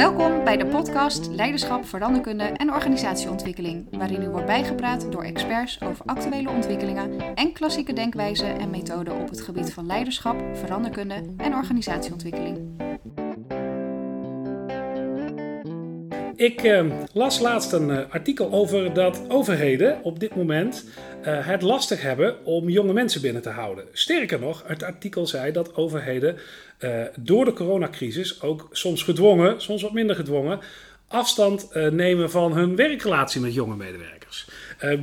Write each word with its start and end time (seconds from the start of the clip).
Welkom 0.00 0.44
bij 0.44 0.56
de 0.56 0.66
podcast 0.66 1.28
Leiderschap, 1.28 1.86
Veranderkunde 1.86 2.44
en 2.44 2.72
Organisatieontwikkeling, 2.72 3.86
waarin 3.90 4.22
u 4.22 4.28
wordt 4.28 4.46
bijgepraat 4.46 5.12
door 5.12 5.22
experts 5.22 5.80
over 5.82 6.04
actuele 6.06 6.50
ontwikkelingen 6.50 7.34
en 7.34 7.52
klassieke 7.52 7.92
denkwijzen 7.92 8.58
en 8.58 8.70
methoden 8.70 9.20
op 9.20 9.28
het 9.28 9.40
gebied 9.40 9.72
van 9.72 9.86
leiderschap, 9.86 10.56
veranderkunde 10.56 11.34
en 11.36 11.54
organisatieontwikkeling. 11.54 12.58
Ik 16.40 16.62
uh, 16.62 16.84
las 17.12 17.40
laatst 17.40 17.72
een 17.72 17.88
uh, 17.88 17.98
artikel 18.10 18.52
over 18.52 18.94
dat 18.94 19.20
overheden 19.28 20.02
op 20.02 20.20
dit 20.20 20.36
moment 20.36 20.84
uh, 20.84 21.46
het 21.46 21.62
lastig 21.62 22.02
hebben 22.02 22.44
om 22.44 22.68
jonge 22.68 22.92
mensen 22.92 23.20
binnen 23.20 23.42
te 23.42 23.48
houden. 23.48 23.84
Sterker 23.92 24.40
nog, 24.40 24.62
het 24.66 24.82
artikel 24.82 25.26
zei 25.26 25.52
dat 25.52 25.76
overheden 25.76 26.36
door 27.18 27.44
de 27.44 27.52
coronacrisis 27.52 28.42
ook 28.42 28.68
soms 28.72 29.02
gedwongen, 29.02 29.60
soms 29.60 29.82
wat 29.82 29.92
minder 29.92 30.16
gedwongen, 30.16 30.60
afstand 31.08 31.74
nemen 31.90 32.30
van 32.30 32.52
hun 32.52 32.76
werkrelatie 32.76 33.40
met 33.40 33.54
jonge 33.54 33.76
medewerkers. 33.76 34.46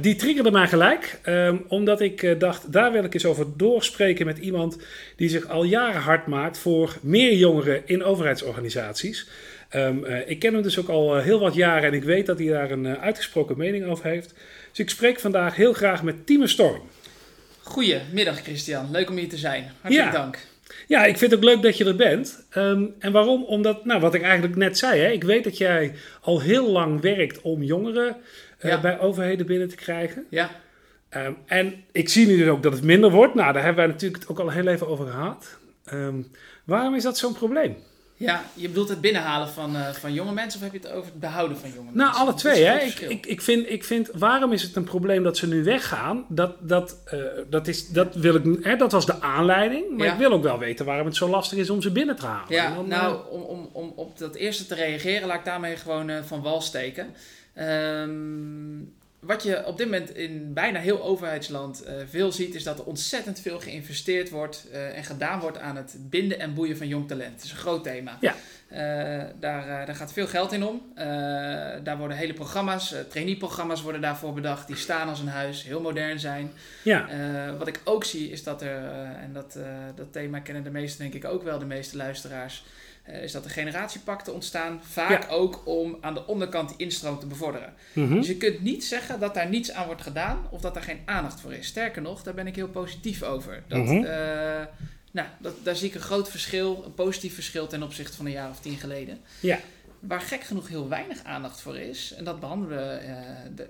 Die 0.01 0.15
triggerde 0.15 0.51
mij 0.51 0.67
gelijk, 0.67 1.19
ehm, 1.23 1.57
omdat 1.67 2.01
ik 2.01 2.39
dacht, 2.39 2.71
daar 2.71 2.91
wil 2.91 3.03
ik 3.03 3.13
eens 3.13 3.25
over 3.25 3.45
doorspreken 3.57 4.25
met 4.25 4.37
iemand 4.37 4.77
die 5.15 5.29
zich 5.29 5.47
al 5.47 5.63
jaren 5.63 6.01
hard 6.01 6.27
maakt 6.27 6.57
voor 6.57 6.97
meer 7.01 7.33
jongeren 7.33 7.81
in 7.85 8.03
overheidsorganisaties. 8.03 9.27
Um, 9.75 10.03
uh, 10.05 10.29
ik 10.29 10.39
ken 10.39 10.53
hem 10.53 10.61
dus 10.61 10.79
ook 10.79 10.89
al 10.89 11.17
uh, 11.17 11.23
heel 11.23 11.39
wat 11.39 11.53
jaren 11.53 11.83
en 11.83 11.93
ik 11.93 12.03
weet 12.03 12.25
dat 12.25 12.39
hij 12.39 12.47
daar 12.47 12.71
een 12.71 12.97
uitgesproken 12.97 13.57
mening 13.57 13.85
over 13.85 14.05
heeft. 14.05 14.33
Dus 14.69 14.79
ik 14.79 14.89
spreek 14.89 15.19
vandaag 15.19 15.55
heel 15.55 15.73
graag 15.73 16.03
met 16.03 16.25
Timo 16.25 16.45
Storm. 16.45 16.81
Goedemiddag 17.61 18.41
Christian, 18.41 18.91
leuk 18.91 19.09
om 19.09 19.17
hier 19.17 19.29
te 19.29 19.37
zijn. 19.37 19.71
Hartelijk 19.81 20.11
ja. 20.11 20.19
dank. 20.19 20.39
Ja, 20.87 21.05
ik 21.05 21.17
vind 21.17 21.31
het 21.31 21.39
ook 21.39 21.45
leuk 21.45 21.61
dat 21.61 21.77
je 21.77 21.85
er 21.85 21.95
bent. 21.95 22.45
Um, 22.55 22.93
en 22.99 23.11
waarom? 23.11 23.43
Omdat, 23.43 23.85
nou 23.85 24.01
wat 24.01 24.13
ik 24.13 24.21
eigenlijk 24.21 24.55
net 24.55 24.77
zei, 24.77 24.99
hè, 24.99 25.09
ik 25.09 25.23
weet 25.23 25.43
dat 25.43 25.57
jij 25.57 25.93
al 26.21 26.41
heel 26.41 26.71
lang 26.71 27.01
werkt 27.01 27.41
om 27.41 27.63
jongeren 27.63 28.15
ja. 28.59 28.81
bij 28.81 28.99
overheden 28.99 29.45
binnen 29.45 29.67
te 29.67 29.75
krijgen. 29.75 30.25
Ja. 30.29 30.49
Um, 31.09 31.37
en 31.45 31.83
ik 31.91 32.09
zie 32.09 32.27
nu 32.27 32.37
dus 32.37 32.47
ook 32.47 32.63
dat 32.63 32.73
het 32.73 32.83
minder 32.83 33.11
wordt. 33.11 33.33
Nou, 33.33 33.53
daar 33.53 33.63
hebben 33.63 33.85
wij 33.85 33.93
natuurlijk 33.93 34.23
ook 34.27 34.39
al 34.39 34.49
heel 34.49 34.67
even 34.67 34.87
over 34.87 35.07
gehad. 35.07 35.57
waarom 36.63 36.95
is 36.95 37.03
dat 37.03 37.17
zo'n 37.17 37.33
probleem? 37.33 37.75
Ja, 38.19 38.43
je 38.53 38.67
bedoelt 38.67 38.89
het 38.89 39.01
binnenhalen 39.01 39.47
van, 39.47 39.75
uh, 39.75 39.89
van 39.89 40.13
jonge 40.13 40.31
mensen 40.31 40.59
of 40.59 40.71
heb 40.71 40.81
je 40.81 40.87
het 40.87 40.97
over 40.97 41.11
het 41.11 41.19
behouden 41.19 41.57
van 41.57 41.69
jonge 41.69 41.91
nou, 41.91 41.95
mensen? 41.95 42.13
Nou, 42.13 42.27
alle 42.27 42.33
twee. 42.33 42.63
Hè? 42.63 42.77
Ik, 42.77 42.99
ik, 42.99 43.25
ik, 43.25 43.41
vind, 43.41 43.69
ik 43.69 43.83
vind, 43.83 44.09
waarom 44.13 44.51
is 44.51 44.61
het 44.61 44.75
een 44.75 44.83
probleem 44.83 45.23
dat 45.23 45.37
ze 45.37 45.47
nu 45.47 45.63
weggaan? 45.63 46.25
Dat, 46.29 46.55
dat, 46.59 46.97
uh, 47.13 47.21
dat, 47.49 47.67
is, 47.67 47.87
dat, 47.87 48.15
wil 48.15 48.35
ik, 48.35 48.63
hè, 48.63 48.75
dat 48.75 48.91
was 48.91 49.05
de 49.05 49.21
aanleiding. 49.21 49.97
Maar 49.97 50.05
ja. 50.05 50.13
ik 50.13 50.19
wil 50.19 50.31
ook 50.31 50.43
wel 50.43 50.59
weten 50.59 50.85
waarom 50.85 51.05
het 51.05 51.15
zo 51.15 51.29
lastig 51.29 51.57
is 51.57 51.69
om 51.69 51.81
ze 51.81 51.91
binnen 51.91 52.15
te 52.15 52.25
halen. 52.25 52.53
Ja, 52.53 52.75
dan, 52.75 52.87
nou, 52.87 53.19
om, 53.29 53.41
om, 53.41 53.69
om 53.71 53.93
op 53.95 54.17
dat 54.17 54.35
eerste 54.35 54.65
te 54.65 54.75
reageren, 54.75 55.27
laat 55.27 55.39
ik 55.39 55.45
daarmee 55.45 55.75
gewoon 55.75 56.09
uh, 56.09 56.17
van 56.23 56.41
wal 56.41 56.61
steken. 56.61 57.13
Um, 57.55 58.95
wat 59.27 59.43
je 59.43 59.65
op 59.65 59.77
dit 59.77 59.87
moment 59.87 60.15
in 60.15 60.53
bijna 60.53 60.79
heel 60.79 61.03
overheidsland 61.03 61.83
uh, 61.87 61.93
veel 62.09 62.31
ziet, 62.31 62.55
is 62.55 62.63
dat 62.63 62.79
er 62.79 62.85
ontzettend 62.85 63.39
veel 63.39 63.59
geïnvesteerd 63.59 64.29
wordt 64.29 64.67
uh, 64.71 64.97
en 64.97 65.03
gedaan 65.03 65.39
wordt 65.39 65.57
aan 65.57 65.75
het 65.75 65.97
binden 65.99 66.39
en 66.39 66.53
boeien 66.53 66.77
van 66.77 66.87
jong 66.87 67.07
talent. 67.07 67.35
Dat 67.35 67.43
is 67.43 67.51
een 67.51 67.57
groot 67.57 67.83
thema. 67.83 68.17
Ja. 68.21 68.35
Uh, 68.71 68.77
daar, 69.39 69.85
daar 69.85 69.95
gaat 69.95 70.13
veel 70.13 70.27
geld 70.27 70.51
in 70.51 70.65
om. 70.65 70.81
daar 71.83 71.97
worden 71.97 72.17
hele 72.17 72.33
programma's, 72.33 72.95
traineeprogramma's 73.09 73.81
worden 73.81 74.01
daarvoor 74.01 74.33
bedacht. 74.33 74.67
Die 74.67 74.75
staan 74.75 75.09
als 75.09 75.19
een 75.19 75.27
huis, 75.27 75.63
heel 75.63 75.81
modern 75.81 76.19
zijn. 76.19 76.51
Ja. 76.83 77.09
wat 77.57 77.67
ik 77.67 77.81
ook 77.83 78.03
zie 78.03 78.29
is 78.29 78.43
dat 78.43 78.61
er, 78.61 78.83
en 79.21 79.33
dat, 79.33 79.57
dat 79.95 80.13
thema 80.13 80.39
kennen 80.39 80.63
de 80.63 80.69
meesten 80.69 81.01
denk 81.01 81.23
ik 81.23 81.31
ook 81.31 81.43
wel, 81.43 81.59
de 81.59 81.65
meeste 81.65 81.97
luisteraars. 81.97 82.63
Uh, 83.09 83.23
is 83.23 83.31
dat 83.31 83.45
er 83.45 83.51
generatiepakten 83.51 84.33
ontstaan. 84.33 84.79
Vaak 84.83 85.23
ja. 85.23 85.29
ook 85.29 85.61
om 85.65 85.97
aan 86.01 86.13
de 86.13 86.27
onderkant 86.27 86.69
die 86.69 86.77
instroom 86.77 87.19
te 87.19 87.25
bevorderen. 87.25 87.73
Mhm. 87.93 87.99
Mm 87.99 88.07
-hmm. 88.07 88.17
Dus 88.17 88.27
je 88.27 88.37
kunt 88.37 88.61
niet 88.61 88.85
zeggen 88.85 89.19
dat 89.19 89.33
daar 89.33 89.49
niets 89.49 89.71
aan 89.71 89.85
wordt 89.85 90.01
gedaan 90.01 90.47
of 90.49 90.61
dat 90.61 90.73
daar 90.73 90.83
geen 90.83 91.01
aandacht 91.05 91.39
voor 91.39 91.53
is. 91.53 91.67
Sterker 91.67 92.01
nog, 92.01 92.23
daar 92.23 92.33
ben 92.33 92.47
ik 92.47 92.55
heel 92.55 92.67
positief 92.67 93.23
over. 93.23 93.63
Dat, 93.67 93.79
Mm 93.79 93.87
-hmm. 93.87 94.03
uh, 94.03 94.65
nou, 95.11 95.27
dat, 95.39 95.53
daar 95.63 95.75
zie 95.75 95.87
ik 95.87 95.95
een 95.95 96.01
groot 96.01 96.29
verschil, 96.29 96.83
een 96.85 96.93
positief 96.93 97.33
verschil 97.33 97.67
ten 97.67 97.83
opzichte 97.83 98.17
van 98.17 98.25
een 98.25 98.31
jaar 98.31 98.49
of 98.49 98.59
tien 98.59 98.77
geleden. 98.77 99.19
Ja. 99.39 99.59
Waar 99.99 100.21
gek 100.21 100.43
genoeg 100.43 100.67
heel 100.67 100.89
weinig 100.89 101.23
aandacht 101.23 101.61
voor 101.61 101.77
is, 101.77 102.13
en 102.13 102.23
dat 102.23 102.39
behandelen 102.39 102.77
we 102.77 103.05
uh, 103.07 103.15
de, 103.55 103.67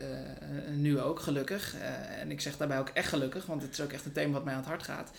nu 0.75 0.99
ook 0.99 1.19
gelukkig. 1.19 1.75
en 2.19 2.31
ik 2.31 2.41
zeg 2.41 2.57
daarbij 2.57 2.79
ook 2.79 2.89
echt 2.93 3.07
gelukkig, 3.07 3.45
want 3.45 3.61
het 3.61 3.71
is 3.71 3.81
ook 3.81 3.91
echt 3.91 4.05
een 4.05 4.11
thema 4.11 4.33
wat 4.33 4.43
mij 4.43 4.53
aan 4.53 4.59
het 4.59 4.69
hart 4.69 4.83
gaat. 4.83 5.11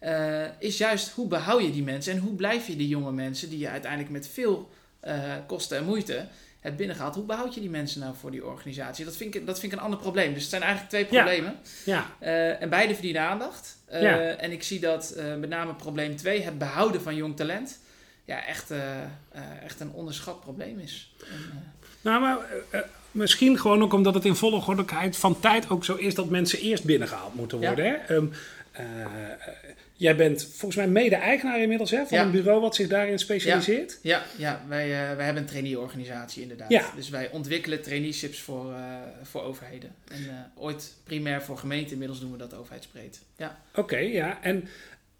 Uh, 0.00 0.44
is 0.58 0.78
juist 0.78 1.10
hoe 1.10 1.28
behoud 1.28 1.62
je 1.62 1.70
die 1.70 1.82
mensen 1.82 2.12
en 2.12 2.18
hoe 2.18 2.34
blijf 2.34 2.66
je 2.66 2.76
die 2.76 2.88
jonge 2.88 3.12
mensen 3.12 3.50
die 3.50 3.58
je 3.58 3.68
uiteindelijk 3.68 4.10
met 4.12 4.28
veel 4.28 4.70
uh, 5.04 5.12
kosten 5.46 5.78
en 5.78 5.84
moeite 5.84 6.26
hebt 6.60 6.76
binnengehaald. 6.76 7.14
Hoe 7.14 7.24
behoud 7.24 7.54
je 7.54 7.60
die 7.60 7.70
mensen 7.70 8.00
nou 8.00 8.14
voor 8.20 8.30
die 8.30 8.44
organisatie? 8.44 9.04
Dat 9.04 9.16
vind 9.16 9.34
ik, 9.34 9.46
dat 9.46 9.60
vind 9.60 9.72
ik 9.72 9.78
een 9.78 9.84
ander 9.84 9.98
probleem. 9.98 10.32
Dus 10.32 10.42
het 10.42 10.50
zijn 10.50 10.62
eigenlijk 10.62 10.92
twee 10.92 11.04
problemen. 11.04 11.56
Ja. 11.84 12.06
ja. 12.20 12.26
Uh, 12.26 12.62
en 12.62 12.68
beide 12.68 12.92
verdienen 12.92 13.22
aandacht. 13.22 13.76
Ja. 13.90 14.18
En 14.18 14.52
ik 14.52 14.62
zie 14.62 14.80
dat 14.80 15.16
met 15.38 15.48
name 15.48 15.74
probleem 15.74 16.16
2, 16.16 16.42
het 16.42 16.58
behouden 16.58 17.02
van 17.02 17.14
jong 17.14 17.36
talent, 17.36 17.78
ja, 18.24 18.46
echt, 18.46 18.72
echt 19.62 19.80
een 19.80 19.92
onderschat 19.92 20.40
probleem 20.40 20.78
is. 20.78 21.14
En, 21.30 21.72
nou, 22.00 22.20
maar 22.20 22.38
misschien 23.10 23.58
gewoon 23.58 23.82
ook 23.82 23.92
omdat 23.92 24.14
het 24.14 24.24
in 24.24 24.36
volgordelijkheid 24.36 25.16
van 25.16 25.40
tijd 25.40 25.70
ook 25.70 25.84
zo 25.84 25.94
is 25.94 26.14
dat 26.14 26.28
mensen 26.28 26.60
eerst 26.60 26.84
binnengehaald 26.84 27.34
moeten 27.34 27.58
worden. 27.58 27.84
Ja. 27.84 28.00
Hè? 28.06 28.14
Um, 28.14 28.32
Jij 29.98 30.16
bent 30.16 30.42
volgens 30.44 30.76
mij 30.76 30.88
mede-eigenaar 30.88 31.60
inmiddels 31.60 31.90
hè, 31.90 32.06
van 32.06 32.18
ja. 32.18 32.24
een 32.24 32.30
bureau 32.30 32.60
wat 32.60 32.74
zich 32.74 32.88
daarin 32.88 33.18
specialiseert. 33.18 33.98
Ja, 34.02 34.16
ja, 34.16 34.26
ja. 34.36 34.62
Wij, 34.68 34.86
uh, 34.86 35.16
wij 35.16 35.24
hebben 35.24 35.42
een 35.42 35.48
trainee-organisatie 35.48 36.42
inderdaad. 36.42 36.70
Ja. 36.70 36.92
Dus 36.96 37.08
wij 37.08 37.30
ontwikkelen 37.30 37.82
traineeships 37.82 38.40
voor, 38.40 38.70
uh, 38.70 38.98
voor 39.22 39.42
overheden. 39.42 39.94
En 40.10 40.20
uh, 40.20 40.32
ooit 40.54 40.94
primair 41.04 41.42
voor 41.42 41.58
gemeenten, 41.58 41.92
inmiddels 41.92 42.20
doen 42.20 42.32
we 42.32 42.38
dat 42.38 42.54
overheidsbreed. 42.54 43.20
Ja. 43.36 43.58
Oké, 43.70 43.80
okay, 43.80 44.12
ja. 44.12 44.42
En 44.42 44.68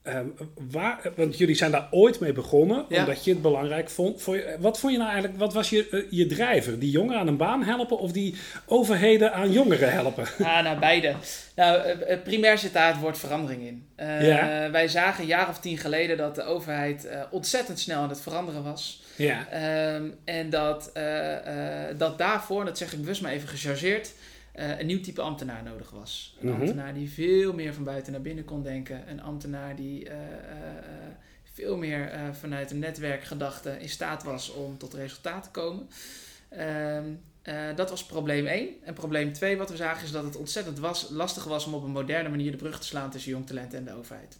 um, 0.08 0.34
waar, 0.70 1.00
want 1.16 1.38
jullie 1.38 1.54
zijn 1.54 1.70
daar 1.70 1.88
ooit 1.90 2.20
mee 2.20 2.32
begonnen, 2.32 2.84
ja. 2.88 3.00
omdat 3.00 3.24
je 3.24 3.30
het 3.30 3.42
belangrijk 3.42 3.90
vond. 3.90 4.22
Voor 4.22 4.36
je, 4.36 4.56
wat 4.60 4.78
vond 4.78 4.92
je 4.92 4.98
nou 4.98 5.10
eigenlijk, 5.10 5.40
wat 5.40 5.52
was 5.54 5.70
je, 5.70 6.06
je 6.10 6.26
drijver? 6.26 6.78
Die 6.78 6.90
jongeren 6.90 7.20
aan 7.20 7.26
een 7.26 7.36
baan 7.36 7.62
helpen 7.62 7.98
of 7.98 8.12
die 8.12 8.34
overheden 8.66 9.32
aan 9.32 9.52
jongeren 9.52 9.92
helpen? 9.92 10.24
Ah, 10.46 10.62
nou, 10.62 10.78
beide. 10.78 11.14
Nou, 11.54 11.96
primair 12.24 12.58
zit 12.58 12.72
daar 12.72 12.92
het 12.92 13.00
woord 13.00 13.18
verandering 13.18 13.62
in. 13.62 13.86
Uh, 14.00 14.28
ja. 14.28 14.70
Wij 14.70 14.88
zagen 14.88 15.22
een 15.22 15.28
jaar 15.28 15.48
of 15.48 15.58
tien 15.58 15.78
geleden 15.78 16.16
dat 16.16 16.34
de 16.34 16.42
overheid 16.42 17.08
ontzettend 17.30 17.78
snel 17.78 18.00
aan 18.00 18.08
het 18.08 18.20
veranderen 18.20 18.62
was. 18.62 19.02
Ja. 19.16 19.46
Um, 19.94 20.14
en 20.24 20.50
dat, 20.50 20.92
dat 21.96 22.18
daarvoor, 22.18 22.64
dat 22.64 22.78
zeg 22.78 22.92
ik 22.92 23.00
bewust 23.00 23.22
maar 23.22 23.32
even 23.32 23.48
gechargeerd, 23.48 24.12
een 24.56 24.86
nieuw 24.86 25.00
type 25.00 25.20
ambtenaar 25.20 25.62
nodig 25.62 25.90
was. 25.90 26.36
Een 26.40 26.48
Mhm. 26.48 26.60
ambtenaar 26.60 26.94
die 26.94 27.10
veel 27.10 27.52
meer 27.52 27.74
van 27.74 27.84
buiten 27.84 28.12
naar 28.12 28.20
binnen 28.20 28.44
kon 28.44 28.62
denken. 28.62 29.10
Een 29.10 29.22
ambtenaar 29.22 29.76
die 29.76 30.08
veel 31.52 31.76
meer 31.76 32.10
vanuit 32.32 32.70
een 32.70 32.78
netwerkgedachte 32.78 33.76
in 33.80 33.88
staat 33.88 34.22
was 34.22 34.52
om 34.52 34.78
tot 34.78 34.94
resultaat 34.94 35.42
te 35.42 35.50
komen. 35.50 35.88
Uh, 37.48 37.76
dat 37.76 37.90
was 37.90 38.06
probleem 38.06 38.46
1. 38.46 38.68
En 38.84 38.94
probleem 38.94 39.32
2, 39.32 39.56
wat 39.56 39.70
we 39.70 39.76
zagen, 39.76 40.04
is 40.04 40.10
dat 40.10 40.24
het 40.24 40.36
ontzettend 40.36 40.78
was, 40.78 41.08
lastig 41.10 41.44
was 41.44 41.64
om 41.66 41.74
op 41.74 41.84
een 41.84 41.90
moderne 41.90 42.28
manier 42.28 42.50
de 42.50 42.56
brug 42.56 42.80
te 42.80 42.86
slaan 42.86 43.10
tussen 43.10 43.30
jong 43.30 43.46
talent 43.46 43.74
en 43.74 43.84
de 43.84 43.94
overheid. 43.94 44.38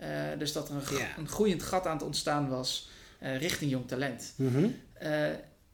Uh, 0.00 0.06
dus 0.38 0.52
dat 0.52 0.68
er 0.68 0.74
een, 0.74 0.82
een 1.18 1.28
groeiend 1.28 1.62
gat 1.62 1.86
aan 1.86 1.96
het 1.96 2.06
ontstaan 2.06 2.48
was 2.48 2.88
uh, 3.22 3.36
richting 3.36 3.70
jong 3.70 3.88
talent. 3.88 4.32
Mhm. 4.36 4.68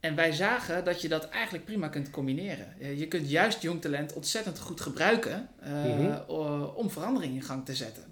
En 0.05 0.15
wij 0.15 0.33
zagen 0.33 0.85
dat 0.85 1.01
je 1.03 1.09
dat 1.09 1.29
eigenlijk 1.29 1.65
prima 1.65 1.89
kunt 1.89 2.11
combineren. 2.11 2.67
je 2.97 3.09
kunt 3.09 3.31
juist 3.31 3.63
jong 3.63 3.81
talent 3.81 4.13
ontzettend 4.13 4.59
goed 4.59 4.81
gebruiken 4.81 5.49
Mhm. 5.63 6.31
om 6.75 6.91
verandering 6.91 7.35
in 7.35 7.43
gang 7.43 7.65
te 7.65 7.75
zetten. 7.75 8.03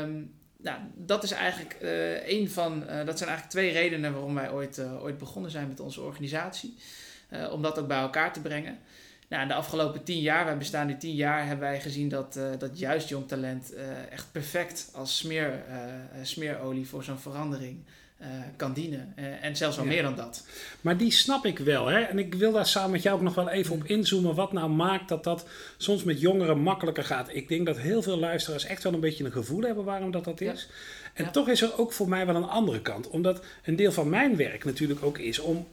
Um, 0.00 0.34
nou, 0.56 0.78
dat 0.94 1.22
is 1.22 1.30
eigenlijk 1.30 1.76
uh, 1.82 2.28
een 2.28 2.50
van, 2.50 2.82
uh, 2.82 3.04
dat 3.04 3.18
zijn 3.18 3.28
eigenlijk 3.30 3.48
twee 3.48 3.72
redenen 3.72 4.12
waarom 4.12 4.34
wij 4.34 4.50
ooit, 4.50 4.80
ooit 5.00 5.18
begonnen 5.18 5.50
zijn 5.50 5.68
met 5.68 5.80
onze 5.80 6.00
organisatie. 6.00 6.76
Om 7.50 7.62
dat 7.62 7.78
ook 7.78 7.86
bij 7.88 7.98
elkaar 7.98 8.32
te 8.32 8.40
brengen. 8.40 8.78
Nou, 9.28 9.48
de 9.48 9.54
afgelopen 9.54 10.04
tien 10.04 10.20
jaar, 10.20 10.44
wij 10.44 10.56
bestaan 10.56 10.86
nu 10.86 10.96
tien 10.96 11.14
jaar, 11.14 11.46
hebben 11.46 11.68
wij 11.68 11.80
gezien 11.80 12.08
dat, 12.08 12.38
dat 12.58 12.78
juist 12.78 13.08
jong 13.08 13.28
talent 13.28 13.72
echt 14.10 14.32
perfect 14.32 14.90
als 14.94 15.18
smeer, 15.18 15.62
smeerolie 16.22 16.88
voor 16.88 17.04
zo'n 17.04 17.18
verandering 17.18 17.84
kan 18.56 18.72
dienen. 18.72 19.12
en 19.40 19.56
zelfs 19.56 19.76
wel 19.76 19.84
Ja. 19.84 19.90
meer 19.90 20.02
dan 20.02 20.16
dat. 20.16 20.46
Maar 20.80 20.96
die 20.96 21.10
snap 21.12 21.44
ik 21.46 21.58
wel. 21.58 21.86
Hè? 21.86 22.00
En 22.00 22.18
ik 22.18 22.34
wil 22.34 22.52
daar 22.52 22.66
samen 22.66 22.90
met 22.90 23.02
jou 23.02 23.16
ook 23.16 23.22
nog 23.22 23.34
wel 23.34 23.48
even 23.48 23.74
op 23.74 23.84
inzoomen. 23.84 24.34
Wat 24.34 24.52
nou 24.52 24.70
maakt 24.70 25.08
dat 25.08 25.24
dat 25.24 25.46
soms 25.76 26.04
met 26.04 26.20
jongeren 26.20 26.58
makkelijker 26.58 27.04
gaat. 27.04 27.34
Ik 27.34 27.48
denk 27.48 27.66
dat 27.66 27.78
heel 27.78 28.02
veel 28.02 28.18
luisteraars 28.18 28.64
echt 28.64 28.82
wel 28.82 28.92
een 28.92 29.00
beetje 29.00 29.24
een 29.24 29.32
gevoel 29.32 29.62
hebben 29.62 29.84
waarom 29.84 30.10
dat, 30.10 30.24
dat 30.24 30.40
is. 30.40 30.68
En 31.14 31.24
Ja. 31.24 31.30
toch 31.30 31.48
is 31.48 31.62
er 31.62 31.78
ook 31.78 31.92
voor 31.92 32.08
mij 32.08 32.26
wel 32.26 32.34
een 32.36 32.48
andere 32.48 32.80
kant. 32.82 33.08
Omdat 33.08 33.44
een 33.64 33.76
deel 33.76 33.92
van 33.92 34.08
mijn 34.08 34.36
werk 34.36 34.64
natuurlijk 34.64 35.02
ook 35.04 35.18
is 35.18 35.38
om 35.38 35.66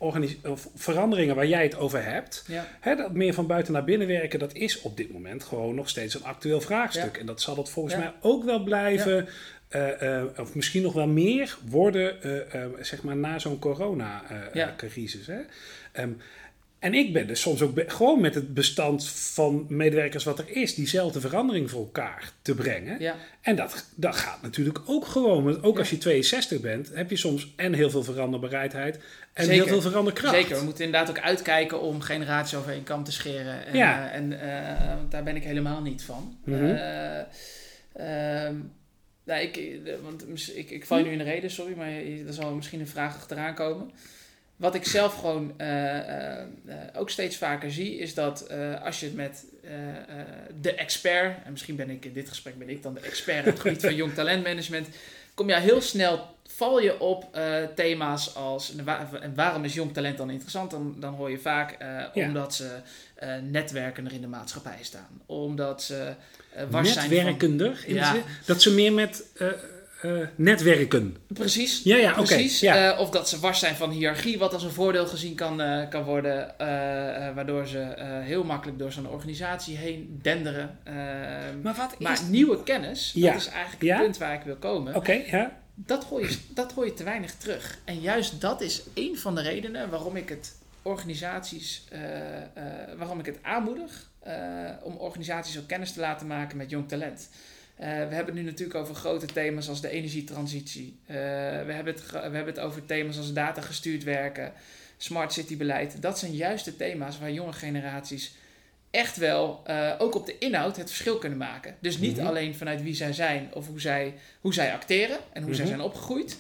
veranderingen 0.75 1.35
waar 1.35 1.47
jij 1.47 1.63
het 1.63 1.77
over 1.77 2.03
hebt. 2.03 2.45
Hè, 2.79 2.95
dat 2.95 3.13
meer 3.13 3.33
van 3.33 3.47
buiten 3.47 3.73
naar 3.73 3.83
binnen 3.83 4.07
werken, 4.07 4.39
dat 4.39 4.53
is 4.53 4.81
op 4.81 4.97
dit 4.97 5.11
moment 5.13 5.43
gewoon 5.43 5.75
nog 5.75 5.89
steeds 5.89 6.13
een 6.15 6.23
actueel 6.23 6.61
vraagstuk. 6.61 7.17
En 7.17 7.25
dat 7.25 7.41
zal 7.41 7.57
het 7.57 7.69
volgens 7.69 7.95
mij 7.95 8.13
ook 8.21 8.43
wel 8.43 8.63
blijven 8.63 9.27
eh, 9.69 10.17
eh, 10.19 10.25
of 10.37 10.55
misschien 10.55 10.81
nog 10.81 10.93
wel 10.93 11.07
meer 11.07 11.57
worden, 11.67 12.21
eh, 12.51 12.61
zeg 12.79 13.03
maar, 13.03 13.15
na 13.15 13.39
zo'n 13.39 13.59
corona-crisis. 13.59 15.25
Ja. 15.25 15.41
Ehm, 15.91 16.09
en 16.79 16.93
ik 16.93 17.13
ben 17.13 17.27
dus 17.27 17.41
soms 17.41 17.61
ook 17.61 17.79
gewoon 17.87 18.21
met 18.21 18.35
het 18.35 18.53
bestand 18.53 19.09
van 19.09 19.65
medewerkers 19.69 20.23
wat 20.23 20.39
er 20.39 20.45
is, 20.47 20.75
diezelfde 20.75 21.19
verandering 21.19 21.69
voor 21.69 21.79
elkaar 21.79 22.31
te 22.41 22.55
brengen. 22.55 22.99
Ja, 22.99 23.15
En 23.41 23.55
dat, 23.55 23.85
dat 23.95 24.15
gaat 24.15 24.41
natuurlijk 24.41 24.79
ook 24.85 25.05
gewoon. 25.05 25.43
Want 25.43 25.63
ook 25.63 25.73
Ja. 25.73 25.79
als 25.79 25.89
je 25.89 25.97
62 25.97 26.59
bent, 26.61 26.91
heb 26.93 27.09
je 27.09 27.15
soms 27.15 27.53
en 27.55 27.73
heel 27.73 27.89
veel 27.89 28.03
veranderbereidheid 28.03 28.95
en 29.33 29.45
Zeker. 29.45 29.53
heel 29.63 29.67
veel 29.67 29.81
veranderkracht. 29.89 30.35
zeker. 30.35 30.57
We 30.57 30.63
moeten 30.63 30.85
inderdaad 30.85 31.09
ook 31.09 31.19
uitkijken 31.23 31.81
om 31.81 32.01
generaties 32.01 32.57
over 32.57 32.71
één 32.71 32.83
kam 32.83 33.03
te 33.03 33.11
scheren. 33.11 33.65
En, 33.65 33.75
Ja. 33.77 34.11
en 34.11 34.29
daar 35.09 35.23
ben 35.23 35.35
ik 35.35 35.43
helemaal 35.43 35.81
niet 35.81 36.01
van. 36.03 36.37
Ehm, 37.93 38.55
nou, 39.29 39.41
ik, 39.41 39.57
eh, 39.57 39.93
want 40.03 40.25
ik, 40.55 40.69
ik 40.69 40.85
val 40.85 40.97
je 40.97 41.03
nu 41.03 41.11
in 41.11 41.17
de 41.17 41.23
reden, 41.23 41.51
sorry, 41.51 41.73
maar 41.77 41.89
er 42.27 42.33
zal 42.33 42.53
misschien 42.53 42.79
een 42.79 42.87
vraag 42.87 43.15
achteraan 43.15 43.53
komen. 43.53 43.91
Wat 44.55 44.75
ik 44.75 44.85
zelf 44.85 45.15
gewoon 45.15 45.53
eh, 45.57 46.39
eh, 46.41 46.47
ook 46.95 47.09
steeds 47.09 47.37
vaker 47.37 47.71
zie, 47.71 47.97
is 47.97 48.13
dat 48.13 48.49
als 48.83 48.99
je 48.99 49.05
het 49.05 49.15
met 49.15 49.45
de 50.61 50.73
expert, 50.75 51.43
en 51.45 51.51
misschien 51.51 51.75
ben 51.75 51.89
ik 51.89 52.05
in 52.05 52.13
dit 52.13 52.29
gesprek 52.29 52.57
ben 52.57 52.69
ik 52.69 52.83
dan 52.83 52.93
de 52.93 52.99
expert 52.99 53.39
op 53.47 53.51
het 53.51 53.59
gebied 53.59 53.81
van 53.81 53.95
jong 53.95 54.13
talentmanagement, 54.13 54.87
kom 55.33 55.47
je 55.49 55.55
heel 55.55 55.81
snel, 55.81 56.35
val 56.47 56.79
je 56.81 56.99
op 56.99 57.37
thema's 57.75 58.35
als, 58.35 58.75
en 58.75 58.83
wa- 58.85 59.09
en 59.21 59.35
waarom 59.35 59.63
is 59.63 59.73
jong 59.73 59.93
talent 59.93 60.17
dan 60.17 60.29
interessant? 60.29 60.71
Dan, 60.71 60.95
dan 60.99 61.13
hoor 61.13 61.31
je 61.31 61.39
vaak, 61.39 61.75
Ja. 61.79 62.11
omdat 62.27 62.55
ze 62.55 62.79
netwerkender 63.49 64.13
in 64.13 64.21
de 64.21 64.27
maatschappij 64.27 64.77
staan. 64.81 65.21
Omdat 65.25 65.83
ze 65.83 66.13
eh 66.53 66.63
wars 66.69 66.93
zijn 66.93 67.05
van... 67.07 67.15
Netwerkender, 67.15 67.83
in 67.85 67.93
de 67.93 67.99
Ja. 67.99 68.13
zin 68.13 68.21
dat 68.45 68.61
ze 68.61 68.73
meer 68.73 68.93
met 68.93 69.23
eh, 69.37 69.47
eh, 70.01 70.27
netwerken. 70.35 71.17
Precies. 71.27 71.81
Ja, 71.83 71.95
ja, 71.97 72.11
oké, 72.11 72.21
precies. 72.21 72.59
ja. 72.59 72.91
Eh, 72.93 72.99
of 72.99 73.09
dat 73.09 73.29
ze 73.29 73.39
wars 73.39 73.59
zijn 73.59 73.75
van 73.75 73.89
hiërarchie, 73.91 74.37
wat 74.37 74.53
als 74.53 74.63
een 74.63 74.71
voordeel 74.71 75.07
gezien 75.07 75.35
kan, 75.35 75.61
eh, 75.61 75.89
kan 75.89 76.03
worden, 76.03 76.53
waardoor 77.35 77.67
ze 77.67 77.79
eh, 77.79 78.07
heel 78.21 78.43
makkelijk 78.43 78.79
door 78.79 78.91
zo'n 78.91 79.07
organisatie 79.09 79.77
heen 79.77 80.19
denderen. 80.21 80.77
Maar 81.61 81.75
wat 81.75 81.91
is... 81.97 82.03
maar 82.05 82.19
nieuwe 82.29 82.63
kennis, 82.63 83.11
Ja. 83.15 83.31
dat 83.31 83.41
is 83.41 83.47
eigenlijk 83.47 83.83
Ja. 83.83 83.95
het 83.95 84.03
punt 84.03 84.17
waar 84.17 84.33
ik 84.33 84.41
wil 84.45 84.55
komen. 84.55 84.95
Oké, 84.95 85.11
ja. 85.31 85.57
Dat, 85.75 86.03
hoor 86.03 86.21
je, 86.21 86.37
dat 86.53 86.71
hoor 86.71 86.85
je 86.85 86.93
te 86.93 87.03
weinig 87.03 87.31
terug. 87.33 87.77
En 87.85 87.99
juist 87.99 88.41
dat 88.41 88.61
is 88.61 88.81
een 88.93 89.17
van 89.17 89.35
de 89.35 89.41
redenen 89.41 89.89
waarom 89.89 90.15
ik 90.15 90.29
het 90.29 90.55
organisaties, 90.81 91.85
eh, 91.91 92.37
eh, 92.37 92.43
waarom 92.97 93.19
ik 93.19 93.25
het 93.25 93.37
aanmoedig 93.41 94.09
eh, 94.19 94.33
om 94.83 94.95
organisaties 94.95 95.59
ook 95.59 95.67
kennis 95.67 95.91
te 95.93 95.99
laten 95.99 96.27
maken 96.27 96.57
met 96.57 96.69
jong 96.69 96.87
talent. 96.87 97.29
We 97.75 97.85
hebben 97.85 98.25
het 98.25 98.33
nu 98.33 98.41
natuurlijk 98.41 98.79
over 98.79 98.95
grote 98.95 99.25
thema's 99.25 99.69
als 99.69 99.81
de 99.81 99.89
energietransitie. 99.89 100.99
We, 101.05 101.13
hebben 101.73 101.93
het, 101.93 102.11
we 102.11 102.17
hebben 102.17 102.45
het 102.45 102.59
over 102.59 102.85
thema's 102.85 103.17
als 103.17 103.33
datagestuurd 103.33 104.03
werken, 104.03 104.53
smart 104.97 105.33
city 105.33 105.57
beleid. 105.57 106.01
Dat 106.01 106.19
zijn 106.19 106.33
juist 106.35 106.65
de 106.65 106.75
thema's 106.75 107.19
waar 107.19 107.31
jonge 107.31 107.53
generaties 107.53 108.35
echt 108.91 109.17
wel 109.17 109.63
ook 109.97 110.15
op 110.15 110.25
de 110.25 110.37
inhoud 110.37 110.77
het 110.77 110.87
verschil 110.87 111.17
kunnen 111.17 111.37
maken. 111.37 111.75
Dus 111.79 111.97
niet 111.97 112.17
Mhm. 112.17 112.27
alleen 112.27 112.55
vanuit 112.55 112.81
wie 112.83 112.95
zij 112.95 113.13
zijn 113.13 113.49
of 113.53 113.67
hoe 113.67 113.81
zij, 113.81 114.13
hoe 114.41 114.53
zij 114.53 114.73
acteren 114.73 115.17
en 115.33 115.43
hoe 115.43 115.53
zij 115.55 115.65
Mhm. 115.65 115.73
zijn 115.73 115.85
opgegroeid. 115.87 116.37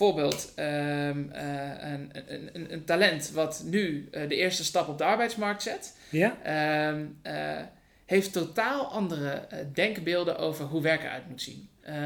Bijvoorbeeld 0.00 0.52
ehm, 0.54 1.22
eh, 1.32 1.92
een, 1.92 2.10
een, 2.52 2.72
een, 2.72 2.84
talent 2.84 3.30
wat 3.34 3.62
nu 3.64 4.08
eh, 4.10 4.28
de 4.28 4.36
eerste 4.36 4.64
stap 4.64 4.88
op 4.88 4.98
de 4.98 5.04
arbeidsmarkt 5.04 5.62
zet, 5.62 5.96
Ja? 6.10 6.36
ehm, 6.42 7.04
eh, 7.22 7.58
heeft 8.06 8.32
totaal 8.32 8.84
andere 8.84 9.46
denkbeelden 9.74 10.38
over 10.38 10.64
hoe 10.64 10.82
werken 10.82 11.10
uit 11.10 11.28
moet 11.28 11.42
zien. 11.42 11.68
Ehm, 11.84 11.96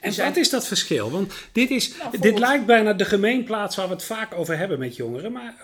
En 0.00 0.12
zijn- 0.12 0.28
wat 0.28 0.36
is 0.36 0.50
dat 0.50 0.66
verschil? 0.66 1.10
Want 1.10 1.32
dit, 1.52 1.70
is, 1.70 1.96
Nou, 1.96 2.18
dit 2.18 2.38
lijkt 2.38 2.66
bijna 2.66 2.92
de 2.92 3.04
gemeenplaats 3.04 3.76
waar 3.76 3.86
we 3.88 3.92
het 3.94 4.04
vaak 4.04 4.34
over 4.34 4.58
hebben 4.58 4.78
met 4.78 4.96
jongeren. 4.96 5.32
Maar 5.32 5.54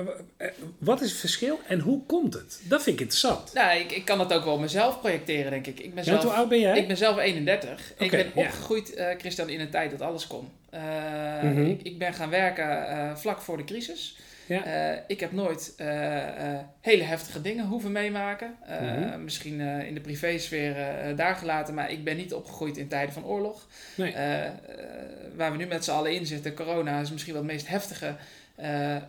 wat 0.79 1.00
is 1.00 1.11
het 1.11 1.20
verschil 1.20 1.61
en 1.69 1.81
hoe 1.81 2.06
komt 2.06 2.35
het? 2.35 2.61
Dat 2.62 2.82
vind 2.82 2.97
ik 2.97 3.03
interessant. 3.03 3.53
Nou, 3.55 3.79
ik, 3.79 3.93
ik 3.93 4.05
kan 4.05 4.19
dat 4.19 4.32
ook 4.32 4.44
wel 4.44 4.58
mezelf 4.58 5.00
projecteren, 5.00 5.50
denk 5.50 5.67
ik. 5.67 5.81
Ik 5.81 5.94
ben 5.94 6.05
Ja, 6.05 6.11
zelf, 6.11 6.23
hoe 6.23 6.32
oud 6.32 6.49
ben 6.49 6.61
jij? 6.61 6.79
Ik 6.79 6.87
ben 6.87 6.97
zelf 6.97 7.19
31. 7.19 7.93
ik 7.99 8.11
ben 8.11 8.31
opgegroeid, 8.35 9.14
Christian, 9.19 9.49
in 9.49 9.61
een 9.61 9.70
tijd 9.70 9.91
dat 9.91 10.00
alles 10.00 10.26
kon. 10.26 10.49
Eh, 10.76 11.43
Mhm. 11.43 11.64
ik, 11.64 11.82
ik 11.82 11.99
ben 11.99 12.14
gaan 12.14 12.31
werken 12.31 12.88
eh, 12.88 13.14
vlak 13.17 13.40
voor 13.40 13.56
de 13.56 13.64
crisis. 13.64 14.17
Ja. 14.46 14.64
Eh, 14.64 14.99
ik 15.06 15.20
heb 15.20 15.32
nooit 15.32 15.75
hele 16.81 17.02
heftige 17.02 17.40
dingen 17.40 17.67
hoeven 17.67 17.93
meemaken. 17.93 18.56
Mhm. 18.82 19.25
Misschien 19.25 19.61
in 19.61 19.94
de 19.94 20.00
privésfeer 20.00 20.76
daar 21.17 21.34
gelaten, 21.34 21.75
maar 21.75 21.90
ik 21.90 22.05
ben 22.05 22.17
niet 22.17 22.34
opgegroeid 22.34 22.76
in 22.76 22.88
tijden 22.88 23.12
van 23.14 23.25
oorlog. 23.25 23.67
Nee. 23.94 24.14
Waar 25.37 25.50
we 25.52 25.56
nu 25.56 25.67
met 25.67 25.84
z'n 25.84 25.90
allen 25.90 26.12
in 26.14 26.26
zitten, 26.26 26.55
corona 26.55 27.00
is 27.00 27.11
misschien 27.12 27.32
wel 27.32 27.43
het 27.43 27.52
meest 27.52 27.69
heftige 27.69 28.14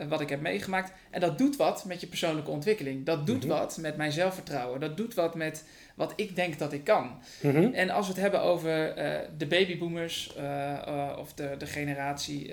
wat 0.08 0.22
ik 0.22 0.30
heb 0.30 0.42
meegemaakt. 0.42 0.92
En 1.10 1.20
dat 1.20 1.38
doet 1.38 1.56
wat 1.56 1.86
met 1.86 2.02
je 2.02 2.08
persoonlijke 2.08 2.52
ontwikkeling. 2.52 3.06
Dat 3.06 3.25
doet 3.25 3.46
Mhm. 3.46 3.48
wat 3.58 3.78
met 3.78 3.98
mijn 3.98 4.12
zelfvertrouwen. 4.12 4.80
Dat 4.80 4.98
doet 4.98 5.13
wat 5.13 5.36
met 5.36 5.63
wat 5.98 6.14
ik 6.16 6.36
denk 6.36 6.60
dat 6.60 6.74
ik 6.74 6.84
kan. 6.84 7.12
Mhm. 7.42 7.74
En 7.74 7.90
als 7.90 8.08
we 8.08 8.14
het 8.14 8.22
hebben 8.22 8.42
over 8.42 8.94
eh, 8.94 9.20
de 9.38 9.46
babyboomers 9.46 10.36
eh, 10.36 10.74
eh, 10.74 11.18
of 11.18 11.34
de, 11.34 11.56
de 11.58 11.66
generatie, 11.66 12.52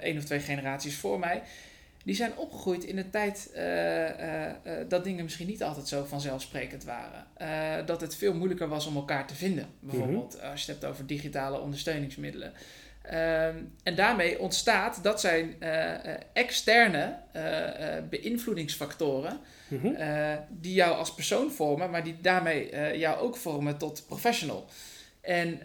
één 0.00 0.16
of 0.16 0.24
twee 0.24 0.40
generaties 0.40 0.96
voor 0.96 1.18
mij, 1.18 1.42
die 2.04 2.14
zijn 2.14 2.36
opgegroeid 2.36 2.84
in 2.84 2.98
een 2.98 3.10
tijd 3.10 3.50
dat 4.88 5.04
dingen 5.04 5.24
misschien 5.24 5.46
niet 5.46 5.62
altijd 5.62 5.88
zo 5.88 6.04
vanzelfsprekend 6.04 6.84
waren. 6.84 7.86
Dat 7.86 8.00
het 8.00 8.16
veel 8.16 8.34
moeilijker 8.34 8.68
was 8.68 8.86
om 8.86 8.96
elkaar 8.96 9.26
te 9.26 9.34
vinden. 9.34 9.66
Bijvoorbeeld 9.80 10.40
als 10.42 10.64
je 10.64 10.72
het 10.72 10.80
hebt 10.80 10.92
over 10.92 11.06
digitale 11.06 11.60
ondersteuningsmiddelen. 11.60 12.52
Ehm, 13.02 13.56
en 13.82 13.94
daarmee 13.94 14.38
ontstaat, 14.38 15.02
dat 15.02 15.20
zijn 15.20 15.56
eh, 15.58 15.94
eh, 15.94 16.20
externe 16.32 17.16
eh, 17.32 17.42
beïnvloedingsfactoren 18.10 19.40
Mhm. 19.68 19.92
die 20.48 20.74
jou 20.74 20.96
als 20.96 21.14
persoon 21.14 21.50
vormen, 21.50 21.90
maar 21.90 22.04
die 22.04 22.16
daarmee 22.20 22.70
jou 22.98 23.18
ook 23.18 23.36
vormen 23.36 23.78
tot 23.78 24.04
professional. 24.06 24.66
En 25.20 25.60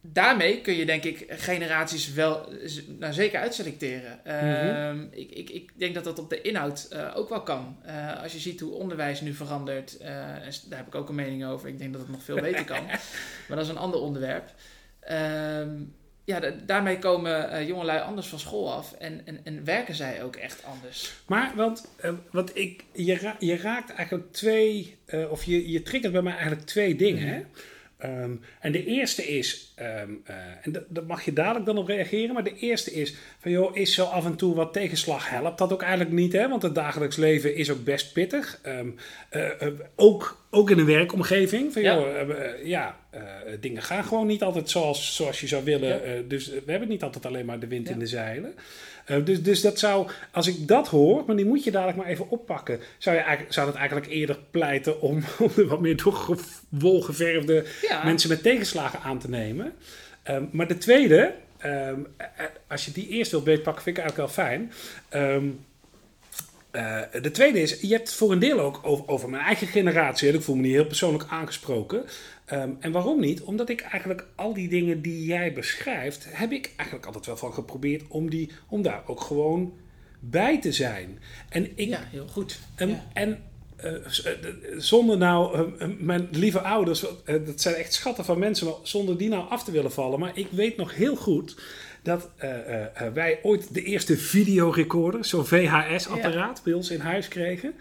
daarmee 0.00 0.60
kun 0.60 0.74
je 0.74 0.86
denk 0.86 1.04
ik 1.04 1.24
generaties 1.28 2.12
wel 2.12 2.48
nou, 2.98 3.12
zeker 3.12 3.40
uitselecteren. 3.40 4.24
Ehm, 4.24 5.06
ik, 5.10 5.30
ik, 5.30 5.50
ik 5.50 5.78
denk 5.78 5.94
dat 5.94 6.04
dat 6.04 6.18
op 6.18 6.30
de 6.30 6.40
inhoud 6.40 6.96
ook 7.14 7.28
wel 7.28 7.42
kan. 7.42 7.76
Als 8.22 8.32
je 8.32 8.38
ziet 8.38 8.60
hoe 8.60 8.72
onderwijs 8.72 9.20
nu 9.20 9.32
verandert, 9.32 9.96
en 9.98 10.52
daar 10.68 10.78
heb 10.78 10.86
ik 10.86 10.94
ook 10.94 11.08
een 11.08 11.14
mening 11.14 11.44
over. 11.44 11.68
Ik 11.68 11.78
denk 11.78 11.92
dat 11.92 12.02
het 12.02 12.10
nog 12.10 12.22
veel 12.22 12.40
beter 12.40 12.64
kan. 12.64 12.84
Maar 13.48 13.56
dat 13.56 13.64
is 13.64 13.68
een 13.68 13.78
ander 13.78 14.00
onderwerp. 14.00 14.50
Ehm, 15.00 15.68
ja, 16.24 16.40
da- 16.40 16.54
daarmee 16.66 16.98
komen 16.98 17.50
eh, 17.50 17.66
jongelui 17.68 18.00
anders 18.00 18.26
van 18.26 18.38
school 18.38 18.72
af 18.72 18.92
en, 18.98 19.20
en, 19.24 19.40
en 19.44 19.64
werken 19.64 19.94
zij 19.94 20.22
ook 20.22 20.36
echt 20.36 20.64
anders. 20.64 21.12
Maar 21.26 21.52
want, 21.56 21.88
want 22.30 22.56
ik, 22.56 22.84
je, 22.92 23.16
ra- 23.18 23.36
je 23.38 23.56
raakt 23.56 23.92
eigenlijk 23.92 24.32
twee, 24.32 24.96
eh, 25.06 25.30
of 25.30 25.44
je, 25.44 25.70
je 25.70 25.82
triggert 25.82 26.12
bij 26.12 26.22
mij 26.22 26.32
eigenlijk 26.32 26.66
twee 26.66 26.96
dingen. 26.96 27.22
Mhm. 27.26 27.32
Hè? 27.34 27.42
Ehm, 27.98 28.30
en 28.60 28.72
de 28.72 28.84
eerste 28.84 29.26
is, 29.26 29.72
eh, 29.74 30.00
en 30.00 30.22
dat- 30.64 30.84
daar 30.88 31.04
mag 31.04 31.24
je 31.24 31.32
dadelijk 31.32 31.64
dan 31.66 31.78
op 31.78 31.86
reageren, 31.86 32.34
maar 32.34 32.44
de 32.44 32.56
eerste 32.58 32.92
is 32.92 33.14
van 33.38 33.50
joh, 33.50 33.76
is 33.76 33.94
zo 33.94 34.04
af 34.04 34.24
en 34.24 34.36
toe 34.36 34.54
wat 34.54 34.72
tegenslag 34.72 35.28
helpt 35.30 35.58
dat 35.58 35.72
ook 35.72 35.82
eigenlijk 35.82 36.12
niet, 36.12 36.32
hè? 36.32 36.48
Want 36.48 36.62
het 36.62 36.74
dagelijks 36.74 37.16
leven 37.16 37.54
is 37.54 37.70
ook 37.70 37.84
best 37.84 38.12
pittig. 38.12 38.60
Ook, 39.96 40.44
ook 40.50 40.70
in 40.70 40.78
een 40.78 40.86
werkomgeving. 40.86 41.72
Van, 41.72 41.82
Ja. 41.82 41.94
joh, 41.94 42.08
eh, 42.08 42.20
eh, 42.30 42.66
ja, 42.66 42.96
eh, 43.10 43.20
dingen 43.60 43.82
gaan 43.82 44.04
gewoon 44.04 44.26
niet 44.26 44.42
altijd 44.42 44.70
zoals, 44.70 45.14
zoals 45.14 45.40
je 45.40 45.46
zou 45.46 45.64
willen. 45.64 45.88
Ja. 46.16 46.22
dus 46.28 46.48
we 46.48 46.70
hebben 46.70 46.88
niet 46.88 47.02
altijd 47.02 47.26
alleen 47.26 47.46
maar 47.46 47.58
de 47.60 47.66
wind 47.66 47.86
Ja. 47.86 47.92
in 47.92 47.98
de 47.98 48.06
zeilen. 48.06 48.54
Dus, 49.24 49.42
dus 49.42 49.60
dat 49.60 49.78
zou, 49.78 50.08
als 50.30 50.46
ik 50.46 50.68
dat 50.68 50.88
hoor, 50.88 51.22
maar 51.26 51.36
die 51.36 51.44
moet 51.44 51.64
je 51.64 51.70
dadelijk 51.70 51.98
maar 51.98 52.06
even 52.06 52.30
oppakken, 52.30 52.80
zou, 52.98 53.16
je 53.16 53.22
eigenlijk, 53.22 53.52
zou 53.54 53.66
dat 53.66 53.76
eigenlijk 53.76 54.06
eerder 54.10 54.38
pleiten 54.50 55.00
om, 55.00 55.22
om 55.38 55.50
de 55.54 55.66
wat 55.66 55.80
meer 55.80 55.96
doorgewolgeverfde 56.02 57.64
Ja, 57.88 58.04
mensen 58.04 58.28
met 58.28 58.42
tegenslagen 58.42 59.00
aan 59.00 59.18
te 59.18 59.28
nemen. 59.28 59.72
Ehm, 60.22 60.44
maar 60.50 60.68
de 60.68 60.78
tweede, 60.78 61.32
ehm, 61.58 61.98
eh, 62.16 62.26
eh, 62.36 62.44
als 62.68 62.84
je 62.84 62.92
die 62.92 63.08
eerst 63.08 63.30
wilt 63.30 63.44
beetpakken, 63.44 63.82
vind 63.82 63.96
ik 63.96 64.02
eigenlijk 64.02 64.34
wel 64.34 64.44
fijn. 64.46 64.72
Ehm, 65.08 65.44
eh, 66.70 67.00
de 67.22 67.30
tweede 67.30 67.60
is, 67.60 67.80
je 67.80 67.88
hebt 67.88 68.08
het 68.08 68.16
voor 68.16 68.32
een 68.32 68.38
deel 68.38 68.60
ook 68.60 68.80
over, 68.82 69.08
over 69.08 69.30
mijn 69.30 69.42
eigen 69.42 69.66
generatie. 69.66 70.32
Ik 70.32 70.42
voel 70.42 70.56
me 70.56 70.62
niet 70.62 70.72
heel 70.72 70.86
persoonlijk 70.86 71.24
aangesproken. 71.28 72.04
Ehm, 72.44 72.70
en 72.80 72.92
waarom 72.92 73.20
niet? 73.20 73.42
Omdat 73.42 73.68
ik 73.68 73.80
eigenlijk 73.80 74.26
al 74.34 74.54
die 74.54 74.68
dingen 74.68 75.02
die 75.02 75.24
jij 75.24 75.52
beschrijft, 75.52 76.26
heb 76.28 76.52
ik 76.52 76.72
eigenlijk 76.76 77.06
altijd 77.06 77.26
wel 77.26 77.36
van 77.36 77.52
geprobeerd 77.52 78.02
om, 78.08 78.30
die, 78.30 78.50
om 78.68 78.82
daar 78.82 79.02
ook 79.06 79.20
gewoon 79.20 79.72
bij 80.20 80.60
te 80.60 80.72
zijn. 80.72 81.18
En 81.48 81.70
ik, 81.74 81.88
ja 81.88 82.02
heel 82.10 82.26
goed. 82.26 82.58
en, 82.74 82.88
Ja. 82.88 83.06
en 83.12 83.42
eh, 83.82 83.94
eh, 83.94 84.34
zonder 84.78 85.16
nou, 85.18 85.54
eh, 85.54 85.84
eh, 85.84 85.90
mijn 85.98 86.28
lieve 86.30 86.60
ouders, 86.60 87.04
dat 87.24 87.60
zijn 87.60 87.74
echt 87.74 87.92
schatten 87.92 88.24
van 88.24 88.38
mensen, 88.38 88.66
maar 88.66 88.74
zonder 88.82 89.18
die 89.18 89.28
nou 89.28 89.48
af 89.48 89.64
te 89.64 89.70
willen 89.70 89.92
vallen. 89.92 90.18
Maar 90.18 90.38
ik 90.38 90.46
weet 90.50 90.76
nog 90.76 90.94
heel 90.94 91.16
goed 91.16 91.56
dat 92.02 92.30
eh, 92.36 92.50
eh, 92.50 92.86
eh, 92.94 93.12
wij 93.12 93.38
ooit 93.42 93.74
de 93.74 93.82
eerste 93.82 94.16
videorecorder, 94.16 95.24
zo'n 95.24 95.46
VHS-apparaat, 95.46 96.60
bij 96.64 96.72
ons 96.72 96.90
in 96.90 97.00
huis 97.00 97.28
kregen. 97.28 97.74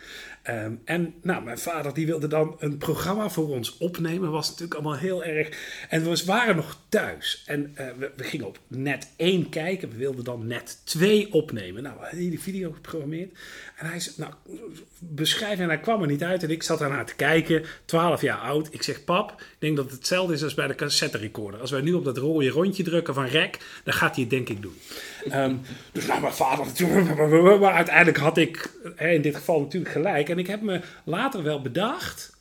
Ehm, 0.50 0.74
en 0.86 1.14
nou, 1.22 1.44
mijn 1.44 1.58
vader 1.58 1.94
die 1.94 2.06
wilde 2.06 2.28
dan 2.28 2.56
een 2.60 2.78
programma 2.78 3.30
voor 3.30 3.50
ons 3.50 3.78
opnemen. 3.78 4.32
Was 4.32 4.48
natuurlijk 4.48 4.74
allemaal 4.74 4.98
heel 4.98 5.24
erg. 5.24 5.50
En 5.90 6.04
we 6.04 6.24
waren 6.26 6.56
nog 6.56 6.80
thuis. 6.90 7.44
En 7.46 7.72
eh, 7.76 7.88
we, 7.98 8.24
gingen 8.24 8.48
op 8.48 8.60
net 8.68 9.08
1 9.16 9.50
kijken. 9.50 9.90
We 9.90 9.98
wilden 9.98 10.24
dan 10.24 10.48
net 10.48 10.82
2 10.84 11.34
opnemen. 11.34 11.84
Nou, 11.84 11.96
we 11.96 12.02
hadden 12.02 12.20
die 12.20 12.40
video 12.40 12.72
geprogrammeerd. 12.72 13.38
En 13.76 13.86
hij 13.86 14.00
zei, 14.00 14.16
nou, 14.18 14.34
beschrijf. 15.00 15.60
En 15.60 15.68
hij 15.68 15.80
kwam 15.80 16.02
er 16.02 16.08
niet 16.08 16.24
uit. 16.24 16.44
En 16.44 16.50
ik 16.50 16.64
zat 16.64 16.80
daarnaar 16.80 17.06
te 17.06 17.16
kijken. 17.16 17.64
12 17.86 18.22
jaar 18.22 18.40
oud. 18.40 18.68
Ik 18.72 18.84
zeg, 18.84 19.04
pap, 19.04 19.32
ik 19.32 19.58
denk 19.60 19.76
dat 19.76 19.86
het 19.86 19.94
hetzelfde 19.94 20.34
is 20.34 20.44
als 20.44 20.54
bij 20.54 20.68
de 20.68 20.76
cassette 20.76 21.18
recorder. 21.18 21.60
Als 21.60 21.72
wij 21.72 21.82
nu 21.82 21.94
op 21.94 22.06
dat 22.06 22.18
rode 22.18 22.50
rondje 22.50 22.84
drukken 22.84 23.14
van 23.14 23.26
rek, 23.26 23.58
dan 23.84 23.94
gaat 23.94 24.14
hij 24.14 24.22
het 24.24 24.30
denk 24.30 24.50
ik 24.50 24.62
doen. 24.62 24.78
um, 25.34 25.62
dus 25.92 26.06
nou, 26.06 26.22
mijn 26.22 26.34
vader. 26.34 26.68
Maar 27.60 27.74
uiteindelijk 27.74 28.18
had 28.18 28.38
ik 28.38 28.72
in 28.98 29.22
dit 29.22 29.36
geval 29.36 29.60
natuurlijk 29.60 29.92
gelijk. 29.92 30.30
Ik 30.40 30.48
heb 30.48 30.62
me 30.62 30.82
later 31.06 31.44
wel 31.44 31.62
bedacht. 31.62 32.38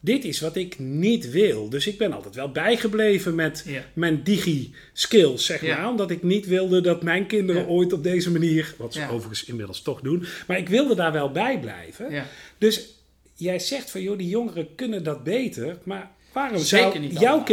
Dit 0.00 0.24
is 0.24 0.40
wat 0.40 0.56
ik 0.56 0.78
niet 0.78 1.30
wil. 1.30 1.68
Dus 1.68 1.86
ik 1.86 1.98
ben 1.98 2.12
altijd 2.12 2.34
wel 2.34 2.52
bijgebleven 2.52 3.34
met 3.34 3.66
mijn 3.92 4.22
digi-skills, 4.22 5.44
zeg 5.44 5.62
maar. 5.62 5.88
Omdat 5.88 6.10
ik 6.10 6.22
niet 6.22 6.46
wilde 6.46 6.80
dat 6.80 7.02
mijn 7.02 7.26
kinderen 7.26 7.66
ooit 7.66 7.92
op 7.92 8.02
deze 8.02 8.30
manier, 8.30 8.74
wat 8.78 8.94
ze 8.94 9.08
overigens 9.10 9.44
inmiddels 9.44 9.82
toch 9.82 10.00
doen, 10.00 10.24
maar 10.46 10.58
ik 10.58 10.68
wilde 10.68 10.94
daar 10.94 11.12
wel 11.12 11.30
bij 11.30 11.60
blijven. 11.60 12.24
Dus 12.58 12.94
jij 13.34 13.58
zegt 13.58 13.90
van, 13.90 14.02
joh, 14.02 14.18
die 14.18 14.28
jongeren 14.28 14.74
kunnen 14.74 15.04
dat 15.04 15.24
beter, 15.24 15.78
maar 15.82 16.10
Waarom 16.32 16.58
zou 16.58 17.08
jouw 17.08 17.44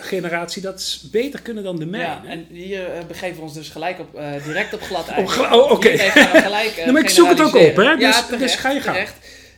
generatie 0.00 0.62
dat 0.62 1.00
beter 1.10 1.42
kunnen 1.42 1.64
dan 1.64 1.76
de 1.76 1.86
mijne? 1.86 2.06
Ja, 2.06 2.22
en 2.26 2.46
hier 2.50 2.96
uh, 2.96 3.04
begeven 3.08 3.36
we 3.36 3.42
ons 3.42 3.54
dus 3.54 3.68
gelijk 3.68 3.98
op, 3.98 4.14
uh, 4.14 4.44
direct 4.44 4.74
op 4.74 4.82
glad 4.82 5.08
ijs. 5.16 5.38
Oh, 5.38 5.52
oh 5.52 5.70
oké. 5.70 5.72
Okay. 5.72 6.12
Uh, 6.78 6.92
maar 6.92 7.02
ik 7.02 7.08
zoek 7.08 7.28
het 7.28 7.40
ook 7.40 7.54
op, 7.54 7.76
hè? 7.76 7.96
Dus, 7.96 8.00
ja, 8.00 8.22
terecht, 8.22 8.40
dus 8.40 8.54
ga 8.54 8.70
je 8.70 8.80
gaan. 8.80 9.06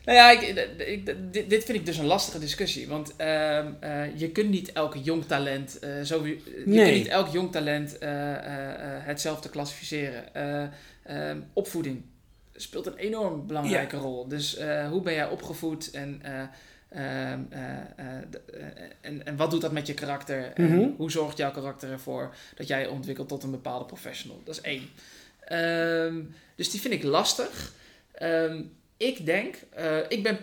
Nou 0.04 0.18
ja, 0.18 0.30
ik, 0.30 0.68
ik, 0.78 1.06
dit, 1.32 1.50
dit, 1.50 1.64
vind 1.64 1.78
ik 1.78 1.86
dus 1.86 1.96
een 1.96 2.06
lastige 2.06 2.38
discussie. 2.38 2.88
Want 2.88 3.14
uh, 3.18 3.64
je 4.14 4.30
kunt 4.32 4.50
niet 4.50 4.72
elk 4.72 4.94
jong 5.02 5.24
talent, 5.24 5.78
zo, 6.04 6.26
je 6.26 6.42
nee. 6.64 6.84
kunt 6.84 6.96
niet 6.96 7.08
elk 7.08 7.32
jong 7.32 7.52
talent 7.52 7.96
hetzelfde 9.04 9.48
klassificeren. 9.48 10.34
Ehm, 11.04 11.38
opvoeding 11.52 12.02
speelt 12.54 12.86
een 12.86 12.96
enorm 12.96 13.46
belangrijke 13.46 13.96
rol. 13.96 14.28
Dus 14.28 14.58
hoe 14.90 15.00
ben 15.00 15.14
jij 15.14 15.28
opgevoed 15.28 15.90
en 15.90 16.22
Ehm, 16.94 17.40
eh, 17.50 17.60
eh, 17.96 18.16
eh, 18.16 18.66
en, 19.00 19.26
en 19.26 19.36
wat 19.36 19.50
doet 19.50 19.60
dat 19.60 19.72
met 19.72 19.86
je 19.86 19.94
karakter? 19.94 20.52
En 20.54 20.64
mhm. 20.64 20.88
hoe 20.96 21.10
zorgt 21.10 21.36
jouw 21.36 21.50
karakter 21.50 21.90
ervoor 21.90 22.34
dat 22.54 22.66
jij 22.68 22.80
je 22.80 22.90
ontwikkelt 22.90 23.28
tot 23.28 23.42
een 23.42 23.50
bepaalde 23.50 23.84
professional? 23.84 24.42
Dat 24.44 24.54
is 24.54 24.60
één. 24.60 24.90
Ehm, 25.44 26.22
dus 26.56 26.70
die 26.70 26.80
vind 26.80 26.94
ik 26.94 27.02
lastig. 27.02 27.72
Ehm, 28.12 28.62
ik 28.96 29.26
denk, 29.26 29.56
ik 30.08 30.22
ben 30.22 30.38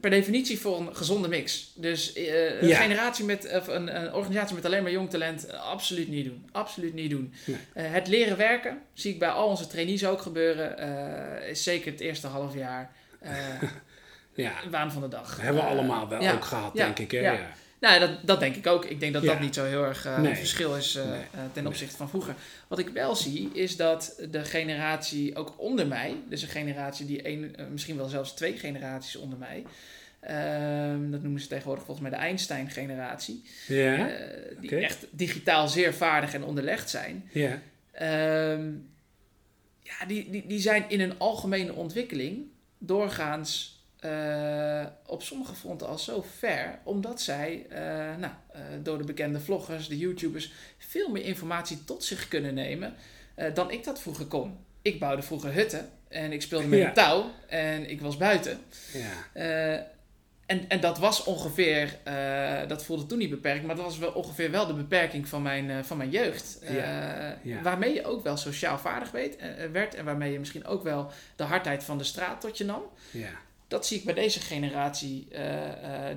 per, 0.00 0.10
definitie 0.10 0.60
voor 0.60 0.80
een 0.80 0.96
gezonde 0.96 1.28
mix. 1.28 1.72
Dus 1.74 2.16
een 2.16 2.74
generatie 2.74 3.24
met, 3.24 3.52
of 3.52 3.66
een, 3.66 3.96
een, 3.96 4.14
organisatie 4.14 4.54
met 4.54 4.64
alleen 4.64 4.82
maar 4.82 4.92
jong 4.92 5.10
talent, 5.10 5.52
absoluut 5.52 6.08
niet 6.08 6.24
doen. 6.24 6.48
Absoluut 6.52 6.94
niet 6.94 7.10
doen. 7.10 7.34
het 7.72 8.08
leren 8.08 8.36
werken, 8.36 8.78
zie 8.92 9.12
ik 9.12 9.18
bij 9.18 9.28
al 9.28 9.48
onze 9.48 9.66
trainees 9.66 10.06
ook 10.06 10.20
gebeuren, 10.20 10.78
is 11.48 11.62
zeker 11.62 11.92
het 11.92 12.00
eerste 12.00 12.26
half 12.26 12.54
jaar. 12.54 12.92
ja. 14.34 14.52
waan 14.70 14.92
van 14.92 15.02
de 15.02 15.08
dag. 15.08 15.40
Hebben 15.40 15.62
we 15.62 15.68
uh, 15.68 15.74
allemaal 15.74 16.08
wel 16.08 16.32
ook 16.32 16.44
gehad, 16.44 16.74
denk 16.74 16.98
ik. 16.98 17.10
Hè? 17.10 17.18
Ja. 17.18 17.52
Nou, 17.80 18.00
dat, 18.00 18.10
dat 18.22 18.40
denk 18.40 18.56
ik 18.56 18.66
ook. 18.66 18.84
Ik 18.84 19.00
denk 19.00 19.12
dat 19.12 19.24
dat 19.24 19.40
niet 19.40 19.54
zo 19.54 19.64
heel 19.64 19.84
erg 19.84 20.06
uh, 20.06 20.18
een 20.22 20.36
verschil 20.36 20.76
is 20.76 20.94
nee. 20.94 21.20
ten 21.52 21.66
opzichte 21.66 21.96
van 21.96 22.08
vroeger. 22.08 22.34
Wat 22.68 22.78
ik 22.78 22.88
wel 22.88 23.16
zie, 23.16 23.50
is 23.52 23.76
dat 23.76 24.22
de 24.30 24.44
generatie 24.44 25.36
ook 25.36 25.54
onder 25.56 25.86
mij, 25.86 26.16
dus 26.28 26.42
een 26.42 26.48
generatie 26.48 27.06
die 27.06 27.22
één, 27.22 27.54
misschien 27.70 27.96
wel 27.96 28.08
zelfs 28.08 28.34
twee 28.34 28.56
generaties 28.56 29.16
onder 29.16 29.38
mij, 29.38 29.64
ehm, 30.20 31.10
dat 31.10 31.22
noemen 31.22 31.40
ze 31.40 31.46
tegenwoordig 31.46 31.84
volgens 31.84 32.08
mij 32.08 32.18
de 32.18 32.24
Einstein-generatie, 32.24 33.44
ja. 33.66 34.08
die 34.60 34.76
echt 34.76 35.06
digitaal 35.10 35.68
zeer 35.68 35.94
vaardig 35.94 36.34
en 36.34 36.44
onderlegd 36.44 36.90
zijn. 36.90 37.30
Ja. 37.32 37.60
Uh, 38.00 38.58
ja, 39.82 40.06
die, 40.06 40.30
die, 40.30 40.46
die 40.46 40.60
zijn 40.60 40.84
in 40.88 41.00
een 41.00 41.18
algemene 41.18 41.72
ontwikkeling 41.72 42.46
doorgaans 42.78 43.83
uh, 44.04 44.84
op 45.06 45.22
sommige 45.22 45.54
fronten 45.54 45.88
al 45.88 45.98
zo 45.98 46.24
ver, 46.38 46.78
omdat 46.82 47.20
zij 47.20 47.66
uh, 47.70 47.76
nou, 48.18 48.32
uh, 48.54 48.60
door 48.82 48.98
de 48.98 49.04
bekende 49.04 49.40
vloggers, 49.40 49.88
de 49.88 49.98
YouTubers, 49.98 50.52
veel 50.78 51.08
meer 51.08 51.24
informatie 51.24 51.84
tot 51.84 52.04
zich 52.04 52.28
kunnen 52.28 52.54
nemen 52.54 52.94
dan 53.54 53.70
ik 53.70 53.84
dat 53.84 54.00
vroeger 54.00 54.26
kon. 54.26 54.58
Ik 54.82 55.00
bouwde 55.00 55.22
vroeger 55.22 55.52
hutten 55.52 55.88
en 56.08 56.32
ik 56.32 56.42
speelde 56.42 56.66
met 56.66 56.78
ja. 56.78 56.86
een 56.86 56.94
touw 56.94 57.30
en 57.46 57.90
ik 57.90 58.00
was 58.00 58.16
buiten. 58.16 58.58
Ja. 58.92 59.86
en, 60.46 60.68
en 60.68 60.80
dat 60.80 60.98
was 60.98 61.24
ongeveer, 61.24 61.98
dat 62.68 62.84
voelde 62.84 63.06
toen 63.06 63.18
niet 63.18 63.30
beperkt, 63.30 63.64
maar 63.64 63.76
dat 63.76 63.84
was 63.84 63.98
wel 63.98 64.10
ongeveer 64.10 64.50
wel 64.50 64.66
de 64.66 64.74
beperking 64.74 65.28
van 65.28 65.42
mijn, 65.42 65.84
van 65.84 65.96
mijn 65.96 66.10
jeugd. 66.10 66.58
Ja. 67.42 67.62
Waarmee 67.62 67.94
je 67.94 68.04
ook 68.04 68.22
wel 68.22 68.36
sociaal 68.36 68.78
vaardig 68.78 69.10
weet, 69.10 69.36
werd 69.72 69.94
en 69.94 70.04
waarmee 70.04 70.32
je 70.32 70.38
misschien 70.38 70.66
ook 70.66 70.82
wel 70.82 71.10
de 71.36 71.44
hardheid 71.44 71.84
van 71.84 71.98
de 71.98 72.04
straat 72.04 72.40
tot 72.40 72.58
je 72.58 72.64
nam. 72.64 72.82
Ja 73.10 73.30
dat 73.68 73.86
zie 73.86 73.98
ik 73.98 74.04
bij 74.04 74.14
deze 74.14 74.40
generatie, 74.40 75.28
uh, 75.32 75.40
uh, 75.40 75.68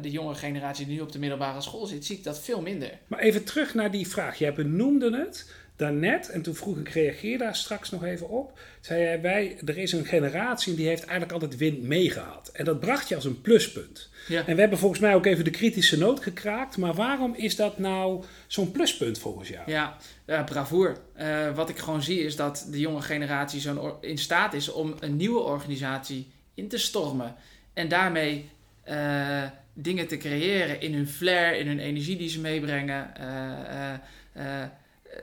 de 0.02 0.12
jonge 0.12 0.36
generatie 0.36 0.86
die 0.86 0.96
nu 0.96 1.02
op 1.02 1.12
de 1.12 1.20
middelbare 1.20 1.62
school 1.62 1.86
zit, 1.86 2.06
zie 2.06 2.18
ik 2.18 2.24
dat 2.24 2.40
veel 2.40 2.62
minder. 2.62 3.00
Maar 3.08 3.20
even 3.20 3.44
terug 3.44 3.74
naar 3.74 3.92
die 3.92 4.08
vraag. 4.08 4.38
Jij 4.38 4.54
benoemde 4.54 5.18
het 5.18 5.52
daarnet, 5.76 6.30
en 6.30 6.42
toen 6.42 6.56
vroeg 6.56 6.78
ik, 6.78 6.90
reageer 6.90 7.38
daar 7.38 7.56
straks 7.56 7.90
nog 7.90 8.04
even 8.04 8.30
op. 8.30 8.60
Zei 8.82 9.02
jij, 9.02 9.22
wij, 9.22 9.58
er 9.66 9.78
is 9.78 9.92
een 9.92 10.06
generatie 10.06 10.76
die 10.76 10.88
heeft 10.88 11.04
eigenlijk 11.04 11.32
altijd 11.32 11.58
wind 11.58 11.82
meegehad. 11.82 12.50
En 12.54 12.66
dat 12.66 12.80
bracht 12.80 13.10
je 13.10 13.16
als 13.16 13.26
een 13.26 13.42
pluspunt. 13.42 14.10
Ja. 14.28 14.46
En 14.46 14.54
we 14.56 14.62
hebben 14.62 14.80
volgens 14.80 15.02
mij 15.02 15.16
ook 15.16 15.26
even 15.26 15.44
de 15.44 15.50
kritische 15.50 15.98
noot 15.98 16.20
gekraakt. 16.24 16.78
Maar 16.78 16.94
waarom 16.94 17.34
is 17.36 17.56
dat 17.56 17.78
nou 17.78 18.24
zo'n 18.48 18.72
pluspunt 18.72 19.20
volgens 19.20 19.50
jou? 19.50 19.72
Ja, 19.72 19.98
uh, 20.26 20.44
bravoer. 20.44 20.98
Uh, 21.20 21.56
wat 21.56 21.70
ik 21.70 21.78
gewoon 21.78 22.04
zie 22.04 22.20
is 22.20 22.36
dat 22.36 22.68
de 22.72 22.80
jonge 22.80 23.02
generatie 23.02 23.60
zo 23.60 23.98
in 24.02 24.18
staat 24.18 24.54
is 24.54 24.72
om 24.72 24.96
een 25.00 25.16
nieuwe 25.16 25.40
organisatie 25.40 26.28
in 26.58 26.68
te 26.68 26.78
stormen. 26.78 27.36
En 27.74 27.88
daarmee 27.88 28.50
uh, 28.90 29.44
dingen 29.74 30.08
te 30.08 30.18
creëren 30.18 30.82
in 30.82 30.94
hun 30.94 31.08
flair, 31.08 31.60
in 31.60 31.68
hun 31.68 31.80
energie 31.80 32.18
die 32.18 32.30
ze 32.30 32.40
meebrengen. 32.40 33.14
Uh, 33.20 33.94
uh, 34.44 34.64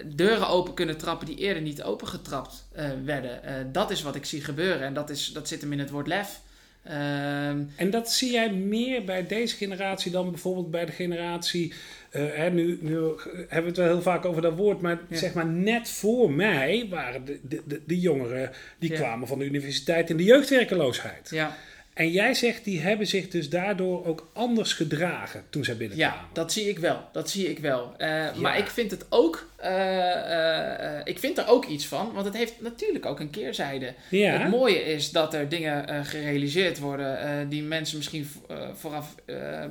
deuren 0.04 0.48
open 0.48 0.74
kunnen 0.74 0.96
trappen 0.96 1.26
die 1.26 1.36
eerder 1.36 1.62
niet 1.62 1.82
opengetrapt 1.82 2.66
werden. 3.04 3.72
dat 3.72 3.90
is 3.90 4.02
wat 4.02 4.14
ik 4.14 4.24
zie 4.24 4.44
gebeuren. 4.44 4.86
En 4.86 4.94
dat, 4.94 5.10
is, 5.10 5.32
dat 5.32 5.48
zit 5.48 5.60
hem 5.60 5.72
in 5.72 5.78
het 5.78 5.90
woord 5.90 6.06
lef. 6.06 6.40
Ehm, 6.84 7.62
en 7.76 7.90
dat 7.90 8.12
zie 8.12 8.32
jij 8.32 8.52
meer 8.52 9.04
bij 9.04 9.26
deze 9.26 9.56
generatie 9.56 10.10
dan 10.10 10.30
bijvoorbeeld 10.30 10.70
bij 10.70 10.84
de 10.84 10.92
generatie. 10.92 11.72
hè, 12.10 12.50
nu, 12.50 12.78
nu, 12.80 12.94
hebben 13.36 13.46
we 13.48 13.66
het 13.66 13.76
wel 13.76 13.86
heel 13.86 14.02
vaak 14.02 14.24
over 14.24 14.42
dat 14.42 14.56
woord, 14.56 14.80
maar 14.80 15.00
zeg 15.10 15.34
maar 15.34 15.46
net 15.46 15.88
voor 15.88 16.32
mij 16.32 16.86
waren 16.90 17.24
de, 17.24 17.38
de, 17.42 17.80
de, 17.86 18.00
jongeren 18.00 18.50
die 18.78 18.92
kwamen 18.92 19.28
van 19.28 19.38
de 19.38 19.44
universiteit 19.44 20.10
in 20.10 20.16
de 20.16 20.24
jeugdwerkeloosheid. 20.24 21.30
Ja. 21.30 21.56
En 21.94 22.10
jij 22.10 22.34
zegt, 22.34 22.64
die 22.64 22.80
hebben 22.80 23.06
zich 23.06 23.28
dus 23.28 23.48
daardoor 23.48 24.06
ook 24.06 24.30
anders 24.32 24.72
gedragen 24.72 25.44
toen 25.50 25.64
zij 25.64 25.76
binnenkwamen. 25.76 26.16
Ja, 26.16 26.28
dat 26.32 26.52
zie 26.52 26.68
ik 26.68 26.78
wel. 26.78 27.08
Dat 27.12 27.30
zie 27.30 27.50
ik 27.50 27.58
wel. 27.58 27.94
Uh, 27.98 28.34
Maar 28.34 28.58
ik 28.58 28.66
vind 28.66 28.90
het 28.90 29.06
ook, 29.08 29.48
uh, 29.64 31.00
ik 31.04 31.18
vind 31.18 31.38
er 31.38 31.48
ook 31.48 31.64
iets 31.66 31.86
van, 31.86 32.12
want 32.12 32.26
het 32.26 32.36
heeft 32.36 32.60
natuurlijk 32.60 33.06
ook 33.06 33.20
een 33.20 33.30
keerzijde. 33.30 33.94
Ja. 34.10 34.38
Het 34.38 34.50
mooie 34.50 34.82
is 34.82 35.10
dat 35.10 35.34
er 35.34 35.48
dingen 35.48 36.04
gerealiseerd 36.04 36.78
worden 36.78 37.48
die 37.48 37.62
mensen 37.62 37.96
misschien 37.96 38.28
vooraf 38.74 39.14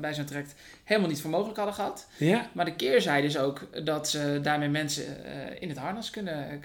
bij 0.01 0.13
zijn 0.13 0.25
trekt 0.25 0.53
helemaal 0.84 1.10
niet 1.10 1.22
voor 1.22 1.30
mogelijk 1.30 1.58
hadden 1.58 1.75
gehad. 1.75 2.08
Ja. 2.18 2.50
Maar 2.53 2.65
de 2.65 2.75
keerzijde 2.75 3.27
is 3.27 3.38
ook 3.38 3.86
dat 3.86 4.10
ze 4.10 4.39
daarmee 4.42 4.70
mensen 4.70 5.06
in 5.60 5.70
het 5.70 5.77
harnas 5.77 6.10
kunnen, 6.10 6.62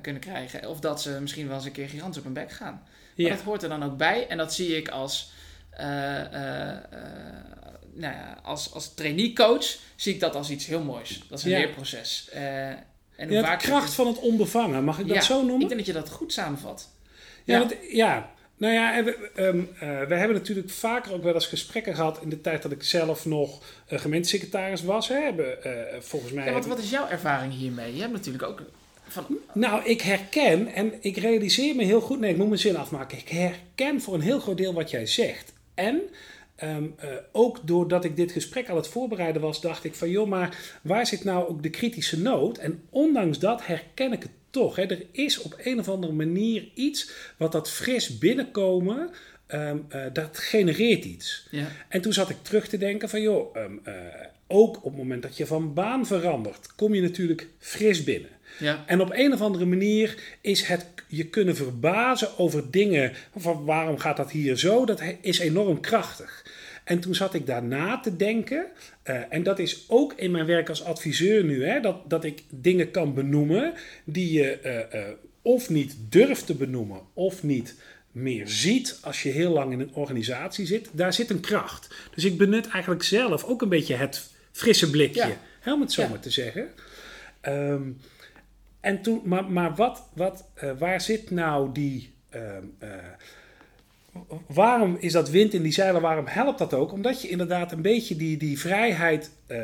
kunnen 0.00 0.22
krijgen. 0.22 0.68
Of 0.68 0.80
dat 0.80 1.02
ze 1.02 1.18
misschien 1.20 1.46
wel 1.46 1.56
eens 1.56 1.64
een 1.64 1.72
keer 1.72 1.88
gigantisch 1.88 2.18
op 2.18 2.24
hun 2.24 2.32
bek 2.32 2.50
gaan. 2.50 2.82
Ja. 3.24 3.28
dat 3.28 3.40
hoort 3.40 3.62
er 3.62 3.68
dan 3.68 3.82
ook 3.82 3.96
bij. 3.96 4.26
En 4.28 4.36
dat 4.36 4.54
zie 4.54 4.76
ik 4.76 4.88
als, 4.88 5.30
uh, 5.80 5.80
uh, 5.80 5.88
nou 7.92 8.14
ja, 8.14 8.38
als, 8.42 8.72
als 8.72 8.94
trainee-coach, 8.94 9.76
zie 9.96 10.14
ik 10.14 10.20
dat 10.20 10.34
als 10.34 10.50
iets 10.50 10.66
heel 10.66 10.82
moois. 10.82 11.22
Dat 11.28 11.38
is 11.38 11.44
een 11.44 11.50
leerproces. 11.50 12.28
en 12.32 13.30
ja, 13.30 13.50
de 13.50 13.56
kracht 13.56 13.94
van 13.94 14.06
het 14.06 14.18
onbevangen, 14.18 14.84
mag 14.84 14.98
ik 14.98 15.08
dat 15.08 15.24
zo 15.24 15.42
noemen? 15.42 15.60
Ik 15.60 15.68
denk 15.68 15.76
dat 15.76 15.86
je 15.86 15.92
dat 15.92 16.10
goed 16.10 16.32
samenvat. 16.32 16.88
Ja, 17.44 17.58
want, 17.58 17.74
ja. 17.90 18.30
nou 18.56 18.72
ja, 18.74 19.04
we, 19.04 19.30
um, 19.36 19.70
we, 20.08 20.14
hebben 20.14 20.36
natuurlijk 20.36 20.70
vaker 20.70 21.12
ook 21.12 21.22
wel 21.22 21.34
eens 21.34 21.46
gesprekken 21.46 21.94
gehad 21.94 22.22
in 22.22 22.28
de 22.28 22.40
tijd 22.40 22.62
dat 22.62 22.72
ik 22.72 22.82
zelf 22.82 23.24
nog 23.24 23.62
gemeentesecretaris 23.86 24.82
was. 24.82 25.08
Hè, 25.08 25.20
hebben, 25.20 25.58
volgens 26.00 26.32
mij. 26.32 26.52
Ja, 26.52 26.60
wat 26.60 26.78
is 26.78 26.90
jouw 26.90 27.08
ervaring 27.08 27.52
hiermee? 27.52 27.94
Je 27.94 28.00
hebt 28.00 28.12
natuurlijk 28.12 28.44
ook 28.44 28.62
nou, 29.52 29.84
ik 29.84 30.00
herken 30.00 30.66
en 30.66 30.92
ik 31.00 31.16
realiseer 31.16 31.76
me 31.76 31.84
heel 31.84 32.00
goed. 32.00 32.20
Nee, 32.20 32.30
ik 32.30 32.36
moet 32.36 32.48
mijn 32.48 32.60
zin 32.60 32.76
afmaken. 32.76 33.18
Ik 33.18 33.28
herken 33.28 34.00
voor 34.00 34.14
een 34.14 34.20
heel 34.20 34.40
groot 34.40 34.56
deel 34.56 34.72
wat 34.72 34.90
jij 34.90 35.06
zegt. 35.06 35.52
En 35.74 36.02
ehm, 36.56 36.84
eh, 36.96 37.08
ook 37.32 37.60
doordat 37.62 38.04
ik 38.04 38.16
dit 38.16 38.32
gesprek 38.32 38.68
aan 38.68 38.76
het 38.76 38.88
voorbereiden 38.88 39.42
was, 39.42 39.60
dacht 39.60 39.84
ik 39.84 39.94
van 39.94 40.10
joh, 40.10 40.28
maar 40.28 40.78
waar 40.82 41.06
zit 41.06 41.24
nou 41.24 41.48
ook 41.48 41.62
de 41.62 41.70
kritische 41.70 42.20
nood? 42.20 42.58
En 42.58 42.82
ondanks 42.90 43.38
dat 43.38 43.66
herken 43.66 44.12
ik 44.12 44.22
het 44.22 44.32
toch. 44.50 44.76
Hè. 44.76 44.82
Er 44.82 45.06
is 45.12 45.40
op 45.40 45.54
een 45.58 45.78
of 45.78 45.88
andere 45.88 46.12
manier 46.12 46.68
iets 46.74 47.10
wat 47.36 47.52
dat 47.52 47.70
fris 47.70 48.18
binnenkomen 48.18 49.10
ehm, 49.46 49.78
eh, 49.88 50.00
dat 50.12 50.38
genereert 50.38 51.04
iets. 51.04 51.46
Ja. 51.50 51.66
En 51.88 52.00
toen 52.00 52.12
zat 52.12 52.30
ik 52.30 52.36
terug 52.42 52.68
te 52.68 52.78
denken 52.78 53.08
van, 53.08 53.22
joh, 53.22 53.56
ehm, 53.56 53.72
eh, 53.84 53.94
ook 54.46 54.76
op 54.76 54.84
het 54.84 54.96
moment 54.96 55.22
dat 55.22 55.36
je 55.36 55.46
van 55.46 55.74
baan 55.74 56.06
verandert, 56.06 56.74
kom 56.74 56.94
je 56.94 57.02
natuurlijk 57.02 57.48
fris 57.58 58.04
binnen. 58.04 58.30
Ja. 58.58 58.84
En 58.86 59.00
op 59.00 59.10
een 59.12 59.32
of 59.32 59.40
andere 59.40 59.64
manier 59.64 60.36
is 60.40 60.62
het 60.62 60.86
je 61.08 61.24
kunnen 61.24 61.56
verbazen 61.56 62.38
over 62.38 62.70
dingen 62.70 63.12
van 63.36 63.64
waarom 63.64 63.98
gaat 63.98 64.16
dat 64.16 64.30
hier 64.30 64.58
zo, 64.58 64.84
dat 64.84 65.02
is 65.20 65.38
enorm 65.38 65.80
krachtig. 65.80 66.44
En 66.84 67.00
toen 67.00 67.14
zat 67.14 67.34
ik 67.34 67.46
daarna 67.46 68.00
te 68.00 68.16
denken, 68.16 68.66
eh, 69.02 69.20
en 69.28 69.42
dat 69.42 69.58
is 69.58 69.84
ook 69.88 70.12
in 70.16 70.30
mijn 70.30 70.46
werk 70.46 70.68
als 70.68 70.84
adviseur 70.84 71.44
nu, 71.44 71.64
hè, 71.64 71.80
dat, 71.80 72.10
dat 72.10 72.24
ik 72.24 72.42
dingen 72.50 72.90
kan 72.90 73.14
benoemen 73.14 73.72
die 74.04 74.32
je 74.32 74.58
of 75.46 75.70
niet 75.70 75.96
durft 76.08 76.46
te 76.46 76.54
benoemen 76.54 77.00
of 77.14 77.42
niet 77.42 77.74
meer 78.16 78.48
ziet 78.48 78.98
als 79.02 79.22
je 79.22 79.28
heel 79.28 79.52
lang 79.52 79.72
in 79.72 79.80
een 79.80 79.94
organisatie 79.94 80.66
zit. 80.66 80.88
Daar 80.92 81.12
zit 81.12 81.30
een 81.30 81.40
kracht. 81.40 81.94
Dus 82.14 82.24
ik 82.24 82.38
benut 82.38 82.68
eigenlijk 82.68 83.02
zelf 83.02 83.44
ook 83.44 83.62
een 83.62 83.68
beetje 83.68 83.94
het 83.94 84.30
frisse 84.52 84.90
blikje, 84.90 85.26
Ja. 85.26 85.36
hè, 85.60 85.72
om 85.72 85.80
het 85.80 85.92
zo 85.92 86.02
Ja. 86.02 86.08
maar 86.08 86.20
te 86.20 86.30
zeggen. 86.30 86.68
Ehm, 87.40 87.82
en 88.80 89.02
toen, 89.02 89.20
maar, 89.24 89.44
maar 89.50 89.74
wat, 89.74 90.08
wat, 90.14 90.44
eh, 90.54 90.70
waar 90.78 91.00
zit 91.00 91.30
nou 91.30 91.72
die. 91.72 92.14
ehm, 92.30 92.64
eh, 92.78 92.88
waarom 94.46 94.96
is 95.00 95.12
dat 95.12 95.30
wind 95.30 95.54
in 95.54 95.62
die 95.62 95.72
zeilen? 95.72 96.00
Waarom 96.02 96.26
helpt 96.26 96.58
dat 96.58 96.74
ook? 96.74 96.92
Omdat 96.92 97.22
je 97.22 97.28
inderdaad 97.28 97.72
een 97.72 97.82
beetje 97.82 98.16
die, 98.16 98.36
die 98.36 98.58
vrijheid 98.58 99.30
eh, 99.46 99.58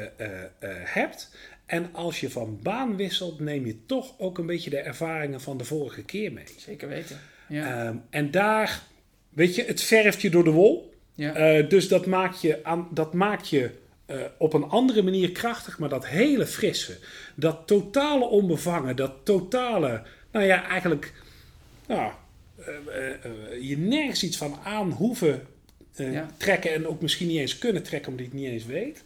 hebt. 0.85 1.31
En 1.67 1.89
als 1.93 2.21
je 2.21 2.31
van 2.31 2.59
baan 2.63 2.97
wisselt, 2.97 3.41
neem 3.41 3.67
je 3.67 3.77
toch 3.87 4.15
ook 4.19 4.39
een 4.39 4.47
beetje 4.47 4.71
de 4.71 4.79
ervaringen 4.79 5.41
van 5.41 5.57
de 5.59 5.65
vorige 5.65 6.03
keer 6.05 6.33
mee. 6.33 6.45
Zeker 6.59 6.89
weten. 6.89 7.21
Ja. 7.53 7.87
Ehm, 7.87 7.97
en 8.11 8.31
daar, 8.31 8.83
weet 9.29 9.55
je, 9.55 9.65
het 9.65 9.83
verft 9.83 10.23
je 10.23 10.31
door 10.31 10.45
de 10.45 10.51
wol. 10.51 10.95
ja. 11.15 11.35
Eh, 11.35 11.69
dus 11.69 11.89
dat 11.89 12.07
maakt 12.07 12.41
je, 12.41 12.65
aan, 12.65 12.89
dat 12.91 13.15
maakt 13.15 13.49
je 13.49 13.71
eh, 14.07 14.17
op 14.39 14.53
een 14.53 14.65
andere 14.65 15.03
manier 15.03 15.33
krachtig, 15.33 15.79
maar 15.79 15.89
dat 15.89 16.07
hele 16.07 16.47
frisse, 16.47 16.99
dat 17.35 17.67
totale 17.67 18.25
onbevangen, 18.25 18.97
dat 18.97 19.13
totale, 19.23 20.03
nou 20.31 20.47
ja, 20.47 20.69
eigenlijk, 20.69 21.13
nou, 21.87 22.13
je 23.61 23.79
nergens 23.79 24.23
iets 24.23 24.37
van 24.37 24.59
aan 24.65 24.91
hoeven 24.91 25.47
Ja. 25.97 26.31
trekken 26.37 26.73
en 26.75 26.87
ook 26.87 27.01
misschien 27.01 27.29
niet 27.29 27.39
eens 27.39 27.59
kunnen 27.59 27.83
trekken 27.83 28.11
omdat 28.11 28.27
je 28.27 28.33
het 28.33 28.41
niet 28.41 28.51
eens 28.51 28.67
weet. 28.67 29.03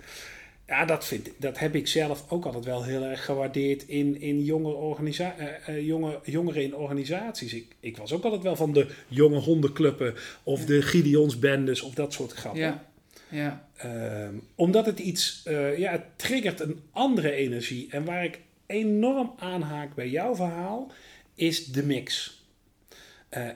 Ja, 0.67 0.85
dat, 0.85 1.05
vind, 1.05 1.31
dat 1.39 1.59
heb 1.59 1.75
ik 1.75 1.87
zelf 1.87 2.25
ook 2.29 2.45
altijd 2.45 2.65
wel 2.65 2.85
heel 2.85 3.03
erg 3.03 3.25
gewaardeerd 3.25 3.89
in, 3.89 4.21
in 4.21 4.45
jonge 4.45 4.73
organisa 4.73 5.35
eh, 5.37 5.69
eh, 5.69 5.87
jonge, 5.87 6.21
jongeren 6.25 6.63
in 6.63 6.75
organisaties. 6.75 7.55
Ik, 7.55 7.77
ik 7.81 7.97
was 7.97 8.13
ook 8.13 8.25
altijd 8.25 8.43
wel 8.43 8.57
van 8.57 8.73
de 8.73 8.87
jonge 9.09 9.39
hondenclubben 9.39 10.15
of 10.43 10.65
de 10.65 10.83
Gideonsbendes 10.83 11.81
of 11.81 11.95
dat 11.95 12.13
soort 12.13 12.33
grappen. 12.33 12.61
ja. 12.61 12.85
ja. 13.29 13.69
Ehm, 13.77 14.35
omdat 14.55 14.87
het 14.87 14.99
iets, 14.99 15.43
eh, 15.45 15.79
ja, 15.79 15.91
het 15.91 16.05
triggert 16.17 16.61
een 16.61 16.81
andere 16.91 17.33
energie. 17.33 17.87
En 17.91 18.05
waar 18.05 18.25
ik 18.25 18.41
enorm 18.67 19.35
aanhaak 19.39 19.95
bij 19.95 20.09
jouw 20.09 20.35
verhaal, 20.35 20.93
is 21.35 21.67
de 21.67 21.85
mix. 21.85 22.35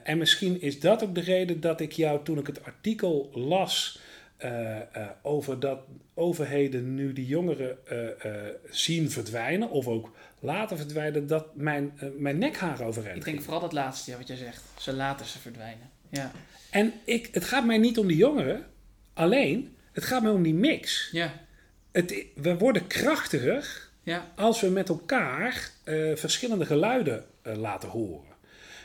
En 0.03 0.17
misschien 0.17 0.61
is 0.61 0.79
dat 0.79 1.03
ook 1.03 1.15
de 1.15 1.21
reden 1.21 1.61
dat 1.61 1.81
ik 1.81 1.91
jou, 1.91 2.23
toen 2.23 2.37
ik 2.37 2.47
het 2.47 2.63
artikel 2.63 3.29
las 3.33 3.99
eh, 4.41 4.77
eh, 4.77 5.09
over 5.21 5.59
dat 5.59 5.79
overheden 6.13 6.95
nu 6.95 7.13
die 7.13 7.25
jongeren 7.25 7.77
eh, 7.87 8.29
zien 8.69 9.11
verdwijnen, 9.11 9.69
of 9.69 9.87
ook 9.87 10.11
laten 10.39 10.77
verdwijnen, 10.77 11.27
dat 11.27 11.55
mijn, 11.55 11.99
mijn 12.17 12.37
nekhaar 12.37 12.81
overeind 12.81 13.17
Ik 13.17 13.25
denk 13.25 13.41
vooral 13.41 13.59
dat 13.59 13.71
laatste, 13.71 14.11
ja, 14.11 14.17
wat 14.17 14.27
jij 14.27 14.37
zegt. 14.37 14.61
Ze 14.79 14.93
laten 14.93 15.25
ze 15.25 15.39
verdwijnen. 15.39 15.89
Ja. 16.09 16.31
En 16.69 16.93
ik, 17.03 17.29
het 17.31 17.45
gaat 17.45 17.65
mij 17.65 17.77
niet 17.77 17.97
om 17.97 18.07
die 18.07 18.17
jongeren 18.17 18.65
alleen, 19.13 19.75
het 19.91 20.03
gaat 20.03 20.21
mij 20.21 20.31
om 20.31 20.43
die 20.43 20.53
mix. 20.53 21.09
Ja. 21.11 21.33
Het, 21.91 22.25
we 22.35 22.57
worden 22.57 22.87
krachtiger 22.87 23.89
Ja. 24.03 24.31
als 24.35 24.61
we 24.61 24.67
met 24.67 24.89
elkaar 24.89 25.71
verschillende 26.15 26.65
geluiden 26.65 27.25
laten 27.43 27.89
horen. 27.89 28.35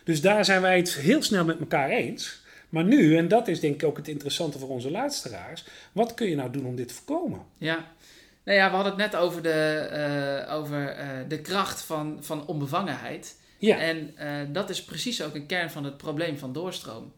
Dus 0.05 0.21
daar 0.21 0.45
zijn 0.45 0.61
wij 0.61 0.77
het 0.77 0.95
heel 0.95 1.23
snel 1.23 1.45
met 1.45 1.59
elkaar 1.59 1.89
eens. 1.89 2.45
Maar 2.69 2.85
nu, 2.85 3.17
en 3.17 3.29
dat 3.29 3.49
is 3.49 3.61
denk 3.61 3.75
ik 3.75 3.89
ook 3.89 3.97
het 3.97 4.09
interessante 4.09 4.59
voor 4.59 4.69
onze 4.69 4.91
luisteraars, 4.91 5.65
wat 5.93 6.15
kun 6.15 6.29
je 6.29 6.37
nou 6.37 6.51
doen 6.51 6.67
om 6.67 6.77
dit 6.77 6.89
te 6.89 6.95
voorkomen? 6.95 7.41
Ja. 7.59 7.85
Nou 8.45 8.59
ja, 8.59 8.69
we 8.69 8.75
hadden 8.75 8.93
het 8.93 9.13
net 9.13 9.21
over 9.21 9.43
de, 9.43 9.51
eh, 9.51 10.55
over, 10.55 10.89
eh, 10.89 11.09
de 11.29 11.41
kracht 11.41 11.83
van, 11.83 12.19
van 12.21 12.47
onbevangenheid. 12.47 13.37
Ja, 13.59 13.79
En 13.79 14.13
eh, 14.17 14.31
dat 14.53 14.71
is 14.71 14.85
precies 14.85 15.23
ook 15.23 15.35
een 15.35 15.47
kern 15.47 15.71
van 15.71 15.85
het 15.85 15.97
probleem 15.97 16.39
van 16.39 16.53
doorstroom 16.53 17.13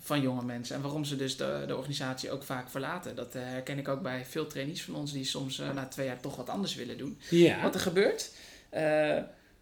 van 0.00 0.20
jonge 0.20 0.44
mensen. 0.44 0.76
En 0.76 0.82
waarom 0.82 1.04
ze 1.04 1.16
dus 1.16 1.36
de, 1.36 1.64
de 1.66 1.76
organisatie 1.76 2.30
ook 2.30 2.42
vaak 2.42 2.70
verlaten. 2.70 3.16
Dat 3.16 3.32
herken 3.32 3.78
ik 3.78 3.88
ook 3.88 4.02
bij 4.02 4.24
veel 4.28 4.46
trainees 4.46 4.82
van 4.82 4.94
ons 4.94 5.12
die 5.12 5.24
soms 5.24 5.58
na 5.58 5.86
twee 5.86 6.06
jaar 6.06 6.20
toch 6.20 6.36
wat 6.36 6.48
anders 6.48 6.74
willen 6.74 6.98
doen. 6.98 7.18
ja, 7.30 7.62
Wat 7.62 7.74
er 7.74 7.80
gebeurt, 7.80 8.30
eh, 8.70 9.16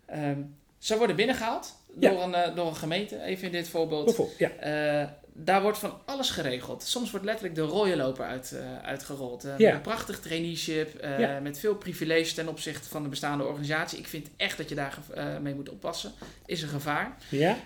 ehm, 0.06 0.40
ze 0.78 0.96
worden 0.96 1.16
binnengehaald 1.16 1.74
Ja. 2.00 2.10
door, 2.10 2.22
een, 2.22 2.34
eh, 2.34 2.54
door 2.54 2.66
een 2.66 2.76
gemeente, 2.76 3.22
even 3.22 3.46
in 3.46 3.52
dit 3.52 3.68
voorbeeld. 3.68 4.16
Ja, 4.38 4.50
Eh, 4.50 5.08
daar 5.38 5.62
wordt 5.62 5.78
van 5.78 6.00
alles 6.04 6.30
geregeld. 6.30 6.82
Soms 6.82 7.10
wordt 7.10 7.26
letterlijk 7.26 7.54
de 7.54 7.62
rode 7.62 7.96
loper 7.96 8.24
uit, 8.24 8.52
eh, 8.52 8.88
uitgerold. 8.88 9.46
Ja. 9.58 9.74
Een 9.74 9.80
prachtig 9.80 10.20
traineeship, 10.20 11.06
met 11.42 11.58
veel 11.58 11.74
privileges 11.74 12.34
ten 12.34 12.48
opzichte 12.48 12.88
van 12.88 13.02
de 13.02 13.08
bestaande 13.08 13.44
organisatie. 13.44 13.98
Ik 13.98 14.06
vind 14.06 14.28
echt 14.36 14.56
dat 14.56 14.68
je 14.68 14.74
daar 14.74 14.98
mee 15.42 15.54
moet 15.54 15.68
oppassen. 15.68 16.12
Is 16.46 16.62
een 16.62 16.68
gevaar. 16.68 17.16
ja, 17.28 17.56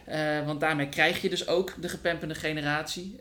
want 0.45 0.61
daarmee 0.61 0.89
krijg 0.89 1.23
je 1.23 1.29
dus 1.29 1.49
ook 1.49 1.75
de 1.81 1.89
gepempende 1.89 2.35
generatie. 2.35 3.19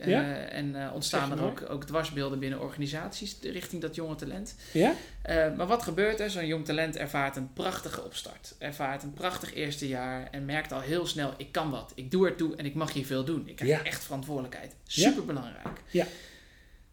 En 0.49 0.75
ontstaan 0.93 1.31
er 1.31 1.43
ook, 1.43 1.63
ook 1.69 1.83
dwarsbeelden 1.83 2.39
binnen 2.39 2.61
organisaties 2.61 3.37
richting 3.41 3.81
dat 3.81 3.95
jonge 3.95 4.15
talent. 4.15 4.55
ja, 4.71 4.93
Eh, 5.21 5.55
maar 5.55 5.67
wat 5.67 5.83
gebeurt 5.83 6.19
er? 6.19 6.29
Zo'n 6.29 6.45
jong 6.47 6.65
talent 6.65 6.95
ervaart 6.97 7.35
een 7.35 7.53
prachtige 7.53 8.03
opstart. 8.03 8.55
Ervaart 8.59 9.03
een 9.03 9.13
prachtig 9.13 9.53
eerste 9.53 9.87
jaar 9.87 10.27
en 10.31 10.45
merkt 10.45 10.71
al 10.71 10.79
heel 10.81 11.05
snel: 11.05 11.33
ik 11.37 11.51
kan 11.51 11.69
wat. 11.69 11.91
Ik 11.95 12.11
doe 12.11 12.27
ertoe 12.27 12.55
en 12.55 12.65
ik 12.65 12.73
mag 12.75 12.93
hier 12.93 13.05
veel 13.05 13.23
doen. 13.23 13.47
Ik 13.47 13.55
krijg 13.55 13.71
Ja. 13.71 13.83
echt 13.83 14.03
verantwoordelijkheid. 14.03 14.75
Ja. 14.83 15.09
Super 15.09 15.25
belangrijk. 15.25 15.81
Ja. 15.89 16.05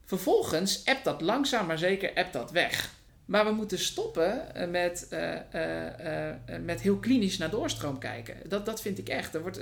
Vervolgens 0.04 0.84
appt 0.84 1.04
dat 1.04 1.20
langzaam 1.20 1.66
maar 1.66 1.78
zeker 1.78 2.14
appt 2.14 2.32
dat 2.32 2.50
weg. 2.50 2.90
Maar 3.26 3.44
we 3.44 3.50
moeten 3.50 3.78
stoppen 3.78 4.54
eh, 4.54 4.68
met, 4.68 5.08
eh, 5.08 6.30
eh, 6.30 6.36
met 6.64 6.80
heel 6.80 6.96
klinisch 6.96 7.38
naar 7.38 7.50
doorstroom 7.50 7.98
kijken. 7.98 8.36
Dat, 8.48 8.66
dat 8.66 8.82
vind 8.82 8.98
ik 8.98 9.08
echt. 9.08 9.34
Er 9.34 9.40
wordt, 9.40 9.60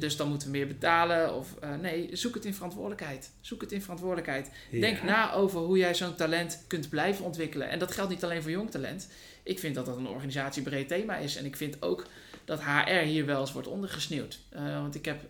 dus 0.00 0.16
dan 0.16 0.28
moeten 0.28 0.50
we 0.50 0.56
meer 0.56 0.66
betalen. 0.66 1.34
Of 1.34 1.54
nee, 1.80 2.08
zoek 2.12 2.34
het 2.34 2.44
in 2.44 2.54
verantwoordelijkheid. 2.54 3.30
Zoek 3.40 3.60
het 3.60 3.72
in 3.72 3.82
verantwoordelijkheid. 3.82 4.50
Denk 4.70 5.02
na 5.02 5.32
over 5.32 5.60
hoe 5.60 5.78
jij 5.78 5.94
zo'n 5.94 6.14
talent 6.14 6.64
kunt 6.66 6.88
blijven 6.88 7.24
ontwikkelen. 7.24 7.68
En 7.68 7.78
dat 7.78 7.92
geldt 7.92 8.10
niet 8.10 8.24
alleen 8.24 8.42
voor 8.42 8.50
jong 8.50 8.70
talent. 8.70 9.08
Ik 9.42 9.58
vind 9.58 9.74
dat 9.74 9.86
dat 9.86 9.96
een 9.96 10.08
organisatiebreed 10.08 10.88
thema 10.88 11.16
is. 11.16 11.36
En 11.36 11.44
ik 11.44 11.56
vind 11.56 11.82
ook 11.82 12.06
dat 12.44 12.62
HR 12.62 12.90
hier 12.90 13.26
wel 13.26 13.40
eens 13.40 13.52
wordt 13.52 13.68
ondergesneeuwd. 13.68 14.38
Want 14.54 14.94
ik 14.94 15.04
heb 15.04 15.20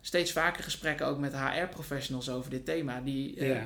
steeds 0.00 0.32
vaker 0.32 0.64
gesprekken 0.64 1.06
ook 1.06 1.18
met 1.18 1.32
HR-professionals 1.36 2.30
over 2.30 2.50
dit 2.50 2.64
thema. 2.64 3.00
Die 3.00 3.44
ja. 3.44 3.62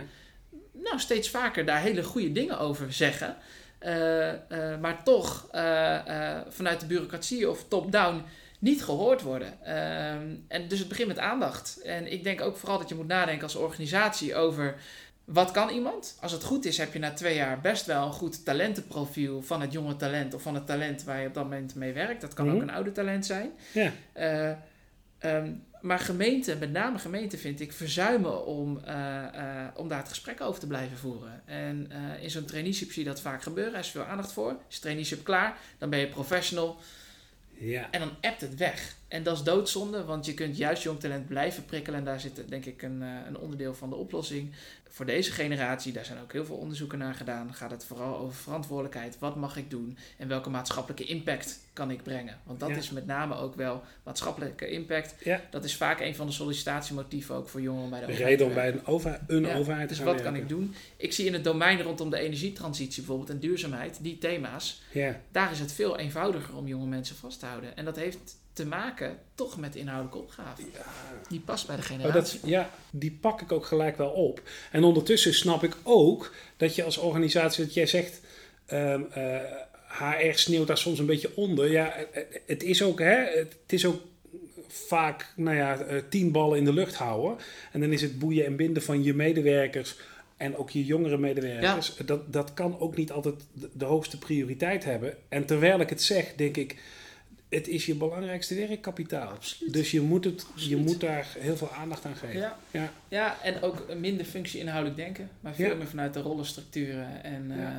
Nou, 0.82 0.98
steeds 0.98 1.30
vaker 1.30 1.64
daar 1.64 1.80
hele 1.80 2.02
goede 2.02 2.32
dingen 2.32 2.58
over 2.58 2.92
zeggen. 2.92 3.36
Eh, 3.78 4.28
eh, 4.30 4.80
maar 4.80 5.02
toch 5.04 5.48
eh, 5.50 6.40
vanuit 6.48 6.80
de 6.80 6.86
bureaucratie 6.86 7.50
of 7.50 7.64
top-down 7.68 8.22
niet 8.58 8.84
gehoord 8.84 9.22
worden. 9.22 9.64
En 10.48 10.68
dus 10.68 10.78
het 10.78 10.88
begint 10.88 11.08
met 11.08 11.18
aandacht. 11.18 11.82
En 11.82 12.12
ik 12.12 12.24
denk 12.24 12.40
ook 12.40 12.56
vooral 12.56 12.78
dat 12.78 12.88
je 12.88 12.94
moet 12.94 13.06
nadenken 13.06 13.42
als 13.42 13.54
organisatie 13.54 14.34
over 14.34 14.74
wat 15.24 15.50
kan 15.50 15.68
iemand. 15.68 16.18
Als 16.20 16.32
het 16.32 16.44
goed 16.44 16.64
is, 16.64 16.78
heb 16.78 16.92
je 16.92 16.98
na 16.98 17.12
twee 17.12 17.34
jaar 17.34 17.60
best 17.60 17.86
wel 17.86 18.06
een 18.06 18.12
goed 18.12 18.44
talentenprofiel 18.44 19.42
van 19.42 19.60
het 19.60 19.72
jonge 19.72 19.96
talent 19.96 20.34
of 20.34 20.42
van 20.42 20.54
het 20.54 20.66
talent 20.66 21.04
waar 21.04 21.20
je 21.20 21.26
op 21.26 21.34
dat 21.34 21.42
moment 21.42 21.74
mee 21.74 21.92
werkt. 21.92 22.20
Dat 22.20 22.34
kan 22.34 22.46
Mhm. 22.46 22.54
ook 22.56 22.62
een 22.62 22.70
oude 22.70 22.92
talent 22.92 23.26
zijn. 23.26 23.50
Ja. 23.72 23.92
Eh, 24.12 24.50
ehm, 25.18 25.50
maar 25.82 25.98
gemeenten, 25.98 26.58
met 26.58 26.72
name 26.72 26.98
gemeenten 26.98 27.38
vind 27.38 27.60
ik, 27.60 27.72
verzuimen 27.72 28.46
om, 28.46 28.80
eh, 28.84 29.24
eh, 29.24 29.68
om 29.76 29.88
daar 29.88 29.98
het 29.98 30.08
gesprek 30.08 30.40
over 30.40 30.60
te 30.60 30.66
blijven 30.66 30.96
voeren. 30.96 31.42
En 31.44 31.86
eh, 31.90 32.22
in 32.22 32.30
zo'n 32.30 32.44
traineeship 32.44 32.92
zie 32.92 33.02
je 33.02 33.08
dat 33.08 33.20
vaak 33.20 33.42
gebeuren. 33.42 33.74
Er 33.74 33.78
is 33.78 33.88
veel 33.88 34.04
aandacht 34.04 34.32
voor. 34.32 34.56
Is 34.68 34.78
traineeship 34.78 35.24
klaar? 35.24 35.58
Dan 35.78 35.90
ben 35.90 35.98
je 35.98 36.06
professional. 36.06 36.78
ja. 37.58 37.90
En 37.90 38.00
dan 38.00 38.10
appt 38.20 38.40
het 38.40 38.56
weg. 38.56 38.96
En 39.08 39.22
dat 39.22 39.36
is 39.36 39.42
doodzonde, 39.42 40.04
want 40.04 40.26
je 40.26 40.34
kunt 40.34 40.56
juist 40.56 40.82
jong 40.82 41.00
talent 41.00 41.26
blijven 41.26 41.64
prikkelen. 41.64 41.98
En 41.98 42.04
daar 42.04 42.20
zit 42.20 42.48
denk 42.48 42.64
ik 42.64 42.82
een, 42.82 43.00
een 43.00 43.38
onderdeel 43.38 43.74
van 43.74 43.88
de 43.88 43.96
oplossing. 43.96 44.52
Voor 44.94 45.06
deze 45.06 45.32
generatie, 45.32 45.92
daar 45.92 46.04
zijn 46.04 46.20
ook 46.20 46.32
heel 46.32 46.44
veel 46.44 46.56
onderzoeken 46.56 46.98
naar 46.98 47.14
gedaan, 47.14 47.54
gaat 47.54 47.70
het 47.70 47.84
vooral 47.84 48.18
over 48.18 48.34
verantwoordelijkheid. 48.34 49.18
Wat 49.18 49.36
mag 49.36 49.56
ik 49.56 49.70
doen 49.70 49.98
en 50.18 50.28
welke 50.28 50.50
maatschappelijke 50.50 51.04
impact 51.04 51.60
kan 51.72 51.90
ik 51.90 52.02
brengen? 52.02 52.38
Want 52.44 52.60
dat 52.60 52.68
Ja. 52.68 52.76
is 52.76 52.90
met 52.90 53.06
name 53.06 53.34
ook 53.34 53.54
wel 53.54 53.82
maatschappelijke 54.02 54.68
impact. 54.68 55.14
Ja. 55.24 55.40
Dat 55.50 55.64
is 55.64 55.76
vaak 55.76 56.00
een 56.00 56.14
van 56.14 56.26
de 56.26 56.32
sollicitatiemotieven 56.32 57.34
ook 57.34 57.48
voor 57.48 57.60
jongeren 57.60 57.90
bij 57.90 58.00
de 58.00 58.06
De 58.06 58.12
overheid 58.12 58.30
reden 58.40 58.46
om 58.46 58.54
bij 58.54 58.68
een, 58.68 58.86
over, 58.86 59.20
een 59.26 59.42
Ja, 59.44 59.56
overheid 59.56 59.88
te 59.88 59.94
Dus 59.94 60.04
wat 60.04 60.22
kan 60.22 60.36
ik 60.36 60.48
doen? 60.48 60.74
Ik 60.96 61.12
zie 61.12 61.26
in 61.26 61.32
het 61.32 61.44
domein 61.44 61.80
rondom 61.82 62.10
de 62.10 62.18
energietransitie 62.18 63.02
bijvoorbeeld 63.02 63.30
en 63.30 63.38
duurzaamheid, 63.38 63.98
die 64.02 64.18
thema's, 64.18 64.82
Ja, 64.92 65.20
daar 65.30 65.50
is 65.52 65.58
het 65.60 65.72
veel 65.72 65.98
eenvoudiger 65.98 66.56
om 66.56 66.66
jonge 66.66 66.86
mensen 66.86 67.16
vast 67.16 67.38
te 67.38 67.46
houden. 67.46 67.76
En 67.76 67.84
dat 67.84 67.96
heeft 67.96 68.40
te 68.52 68.66
maken 68.66 69.18
toch 69.34 69.56
met 69.58 69.76
inhoudelijke 69.76 70.18
opgave. 70.18 70.62
Die 71.28 71.40
past 71.40 71.66
bij 71.66 71.76
de 71.76 71.82
Oh, 71.82 71.88
generatie. 71.88 72.40
dat, 72.40 72.50
ja, 72.50 72.70
die 72.90 73.18
pak 73.20 73.40
ik 73.40 73.52
ook 73.52 73.66
gelijk 73.66 73.96
wel 73.96 74.10
op. 74.10 74.42
En 74.70 74.84
ondertussen 74.84 75.34
snap 75.34 75.62
ik 75.64 75.76
ook 75.82 76.32
dat 76.56 76.74
je 76.74 76.84
als 76.84 76.96
organisatie, 76.96 77.64
dat 77.64 77.74
jij 77.74 77.86
zegt, 77.86 78.20
ehm, 78.66 79.02
eh, 79.10 79.36
HR 79.88 80.34
sneeuwt 80.38 80.66
daar 80.66 80.78
soms 80.78 80.98
een 80.98 81.06
beetje 81.06 81.36
onder. 81.36 81.70
Ja, 81.70 81.94
het, 82.12 82.40
het 82.46 82.62
is 82.62 82.82
ook, 82.82 82.98
hè, 82.98 83.16
het 83.38 83.56
is 83.66 83.86
ook 83.86 84.00
vaak, 84.68 85.32
nou 85.36 85.56
ja, 85.56 85.78
eh, 85.78 86.02
tien 86.08 86.32
ballen 86.32 86.58
in 86.58 86.64
de 86.64 86.72
lucht 86.72 86.94
houden. 86.94 87.38
En 87.72 87.80
dan 87.80 87.92
is 87.92 88.02
het 88.02 88.18
boeien 88.18 88.46
en 88.46 88.56
binden 88.56 88.82
van 88.82 89.02
je 89.02 89.14
medewerkers 89.14 89.96
en 90.36 90.56
ook 90.56 90.70
je 90.70 90.84
jongere 90.84 91.18
medewerkers. 91.18 91.96
Dat, 92.04 92.32
dat 92.32 92.54
kan 92.54 92.78
ook 92.78 92.96
niet 92.96 93.12
altijd 93.12 93.34
de, 93.52 93.68
de 93.72 93.84
hoogste 93.84 94.18
prioriteit 94.18 94.84
hebben. 94.84 95.16
En 95.28 95.44
terwijl 95.44 95.80
ik 95.80 95.88
het 95.88 96.02
zeg, 96.02 96.34
denk 96.36 96.56
ik, 96.56 96.76
het 97.54 97.68
is 97.68 97.86
je 97.86 97.94
belangrijkste 97.94 98.54
werkkapitaal. 98.54 99.28
Absoluut. 99.28 99.72
Dus 99.72 99.90
je 99.90 100.00
moet, 100.00 100.24
het, 100.24 100.46
je 100.54 100.76
moet 100.76 101.00
daar 101.00 101.26
heel 101.38 101.56
veel 101.56 101.70
aandacht 101.70 102.04
aan 102.04 102.16
geven. 102.16 102.38
Ja. 102.40 102.56
Ja. 102.70 102.90
Ja, 103.08 103.36
en 103.42 103.62
ook 103.62 103.94
minder 103.96 104.26
functie-inhoudelijk 104.26 104.96
denken, 105.00 105.28
maar 105.40 105.54
veel 105.54 105.68
Ja. 105.68 105.74
meer 105.74 105.86
vanuit 105.86 106.14
de 106.14 106.20
rollenstructuren 106.20 107.24
en, 107.24 107.52
Ja. 107.56 107.72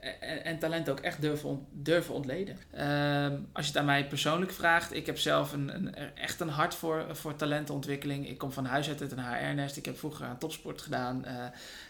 eh, 0.00 0.30
en, 0.30 0.44
en 0.44 0.58
talent 0.58 0.88
ook 0.88 1.00
echt 1.00 1.20
durven, 1.20 1.48
on- 1.48 1.66
durven 1.72 2.14
ontleden. 2.14 2.56
Ehm, 2.70 3.32
als 3.52 3.64
je 3.66 3.70
het 3.72 3.80
aan 3.80 3.86
mij 3.86 4.06
persoonlijk 4.06 4.52
vraagt, 4.52 4.94
ik 4.94 5.06
heb 5.06 5.18
zelf 5.18 5.52
een, 5.52 5.74
een, 5.74 5.94
echt 6.14 6.40
een 6.40 6.48
hart 6.48 6.74
voor, 6.74 7.04
voor 7.12 7.36
talentontwikkeling. 7.36 8.28
Ik 8.28 8.38
kom 8.38 8.52
van 8.52 8.64
huis 8.64 8.88
uit 8.88 9.00
uit 9.00 9.12
een 9.12 9.24
HR-nest, 9.24 9.76
ik 9.76 9.84
heb 9.84 9.98
vroeger 9.98 10.26
aan 10.26 10.38
topsport 10.38 10.82
gedaan. 10.82 11.24
Eh, 11.24 11.34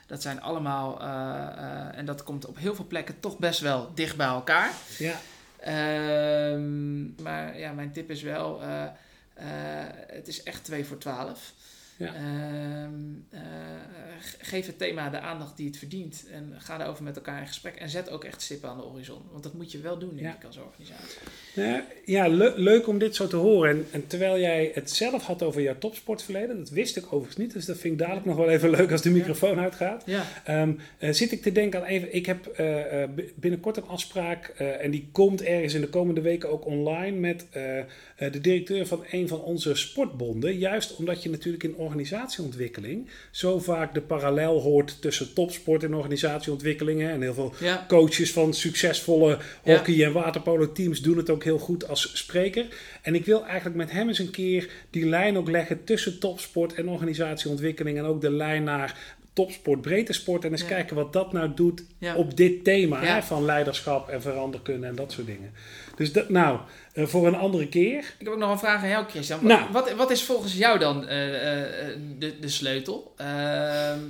dat 0.07 0.23
zijn 0.23 0.41
allemaal, 0.43 1.01
eh, 1.01 1.99
en 1.99 2.05
dat 2.05 2.23
komt 2.23 2.47
op 2.47 2.59
heel 2.59 2.75
veel 2.75 2.87
plekken 2.87 3.21
toch 3.21 3.39
best 3.39 3.61
wel 3.61 3.91
dicht 3.95 4.17
bij 4.17 4.27
elkaar. 4.27 4.71
Ja. 4.99 5.15
Ehm, 5.59 7.23
maar 7.23 7.59
ja, 7.59 7.73
mijn 7.73 7.93
tip 7.93 8.11
is 8.11 8.23
wel, 8.23 8.63
eh, 8.63 8.85
eh, 9.35 9.87
het 10.07 10.29
is 10.29 10.43
echt 10.43 10.65
2 10.65 10.85
voor 10.85 10.99
12. 10.99 11.53
Ja. 11.99 12.15
Ehm, 12.15 12.93
eh, 13.31 13.41
ge- 14.21 14.37
geef 14.41 14.67
het 14.67 14.79
thema 14.79 15.11
de 15.11 15.21
aandacht 15.21 15.57
die 15.57 15.67
het 15.67 15.77
verdient. 15.77 16.25
En 16.33 16.55
ga 16.59 16.79
daarover 16.79 17.05
met 17.05 17.17
elkaar 17.17 17.41
in 17.41 17.47
gesprek. 17.47 17.75
En 17.77 17.89
zet 17.89 18.11
ook 18.11 18.25
echt 18.25 18.43
stippen 18.43 18.69
aan 18.69 18.77
de 18.77 18.83
horizon. 18.83 19.23
Want 19.31 19.43
dat 19.43 19.55
moet 19.55 19.73
je 19.73 19.81
wel 19.81 19.99
doen, 19.99 20.09
denk 20.17 20.21
Ja. 20.21 20.35
ik, 20.37 20.45
als 20.45 20.57
organisatie. 20.59 21.19
Nou, 21.55 21.83
ja, 22.05 22.29
le- 22.29 22.53
leuk 22.57 22.87
om 22.89 22.99
dit 22.99 23.17
zo 23.17 23.27
te 23.27 23.37
horen. 23.37 23.71
En, 23.71 23.87
en 23.91 24.07
terwijl 24.07 24.39
jij 24.39 24.71
het 24.75 24.91
zelf 24.91 25.25
had 25.25 25.43
over 25.43 25.63
jouw 25.63 25.79
topsportverleden, 25.79 26.57
dat 26.59 26.71
wist 26.71 26.97
ik 26.97 27.05
overigens 27.07 27.37
niet, 27.37 27.53
dus 27.53 27.65
dat 27.65 27.79
vind 27.79 27.93
ik 27.93 27.99
dadelijk 27.99 28.27
nog 28.27 28.37
wel 28.37 28.49
even 28.51 28.71
leuk 28.71 28.93
als 28.93 29.03
de 29.03 29.11
microfoon 29.11 29.59
uitgaat. 29.59 30.05
Ehm, 30.45 30.73
eh, 30.99 31.13
zit 31.13 31.33
ik 31.33 31.43
te 31.43 31.53
denken 31.53 31.81
aan 31.81 31.87
even, 31.87 32.15
ik 32.15 32.27
heb 32.27 32.47
eh, 32.47 33.03
binnenkort 33.35 33.77
een 33.77 33.87
afspraak 33.87 34.47
en 34.49 34.91
die 34.91 35.09
komt 35.13 35.43
ergens 35.43 35.75
in 35.75 35.81
de 35.81 35.89
komende 35.89 36.21
weken 36.21 36.49
ook 36.51 36.67
online 36.67 37.17
met 37.19 37.47
de 38.19 38.41
directeur 38.41 38.87
van 38.87 39.05
een 39.11 39.29
van 39.29 39.41
onze 39.43 39.75
sportbonden. 39.75 40.59
Juist 40.59 40.97
omdat 40.97 41.23
je 41.23 41.31
natuurlijk 41.31 41.65
in 41.65 41.77
organisatieontwikkeling 41.89 43.09
zo 43.31 43.59
vaak 43.59 43.95
de 43.95 44.01
parallel 44.01 44.61
hoort 44.61 45.01
tussen 45.01 45.33
topsport 45.35 45.85
en 45.85 45.95
organisatieontwikkelingen 45.95 47.11
en 47.11 47.23
heel 47.23 47.35
veel 47.35 47.55
ja, 47.61 47.85
coaches 47.89 48.33
van 48.33 48.55
succesvolle 48.55 49.39
Ja. 49.65 49.77
hockey- 49.77 50.05
en 50.05 50.13
waterpolo 50.13 50.73
teams 50.73 51.01
doen 51.01 51.17
het 51.17 51.31
ook 51.31 51.45
heel 51.45 51.59
goed 51.59 51.89
als 51.89 52.11
spreker. 52.17 52.67
En 53.03 53.15
ik 53.15 53.25
wil 53.25 53.45
eigenlijk 53.47 53.77
met 53.77 53.91
hem 53.91 54.09
eens 54.09 54.19
een 54.19 54.31
keer 54.31 54.71
die 54.91 55.07
lijn 55.07 55.37
ook 55.37 55.51
leggen 55.51 55.85
tussen 55.85 56.19
topsport 56.19 56.75
en 56.75 56.89
organisatieontwikkeling. 56.89 57.99
En 57.99 58.05
ook 58.05 58.21
de 58.21 58.31
lijn 58.31 58.65
naar 58.65 59.17
topsport, 59.39 59.81
breedte 59.81 60.13
sport. 60.13 60.45
En 60.45 60.51
eens 60.51 60.61
Ja. 60.61 60.67
kijken 60.67 60.97
wat 60.97 61.13
dat 61.13 61.33
nou 61.33 61.55
doet 61.55 61.85
ja. 61.99 62.15
op 62.15 62.37
dit 62.37 62.65
thema 62.65 63.03
Ja. 63.03 63.15
hè, 63.15 63.23
van 63.23 63.45
leiderschap 63.45 64.09
en 64.09 64.23
veranderkunde 64.23 64.87
en 64.87 64.95
dat 64.95 65.13
soort 65.13 65.27
dingen. 65.27 65.53
Dus 65.97 66.13
dat, 66.13 66.29
nou, 66.29 66.59
eh, 66.93 67.07
voor 67.07 67.27
een 67.27 67.35
andere 67.35 67.69
keer. 67.69 67.99
Ik 67.99 68.15
heb 68.19 68.29
ook 68.29 68.39
nog 68.39 68.51
een 68.51 68.59
vraag 68.59 68.83
aan 68.83 68.89
jou, 68.89 69.09
Christian. 69.09 69.47
Nou. 69.47 69.73
Wat, 69.73 69.93
wat 69.93 70.11
is 70.11 70.23
volgens 70.23 70.55
jou 70.55 70.79
dan 70.79 71.07
eh, 71.07 71.89
eh, 71.91 71.97
de, 72.19 72.39
de 72.39 72.49
sleutel? 72.49 73.15
Ehm, 73.17 74.01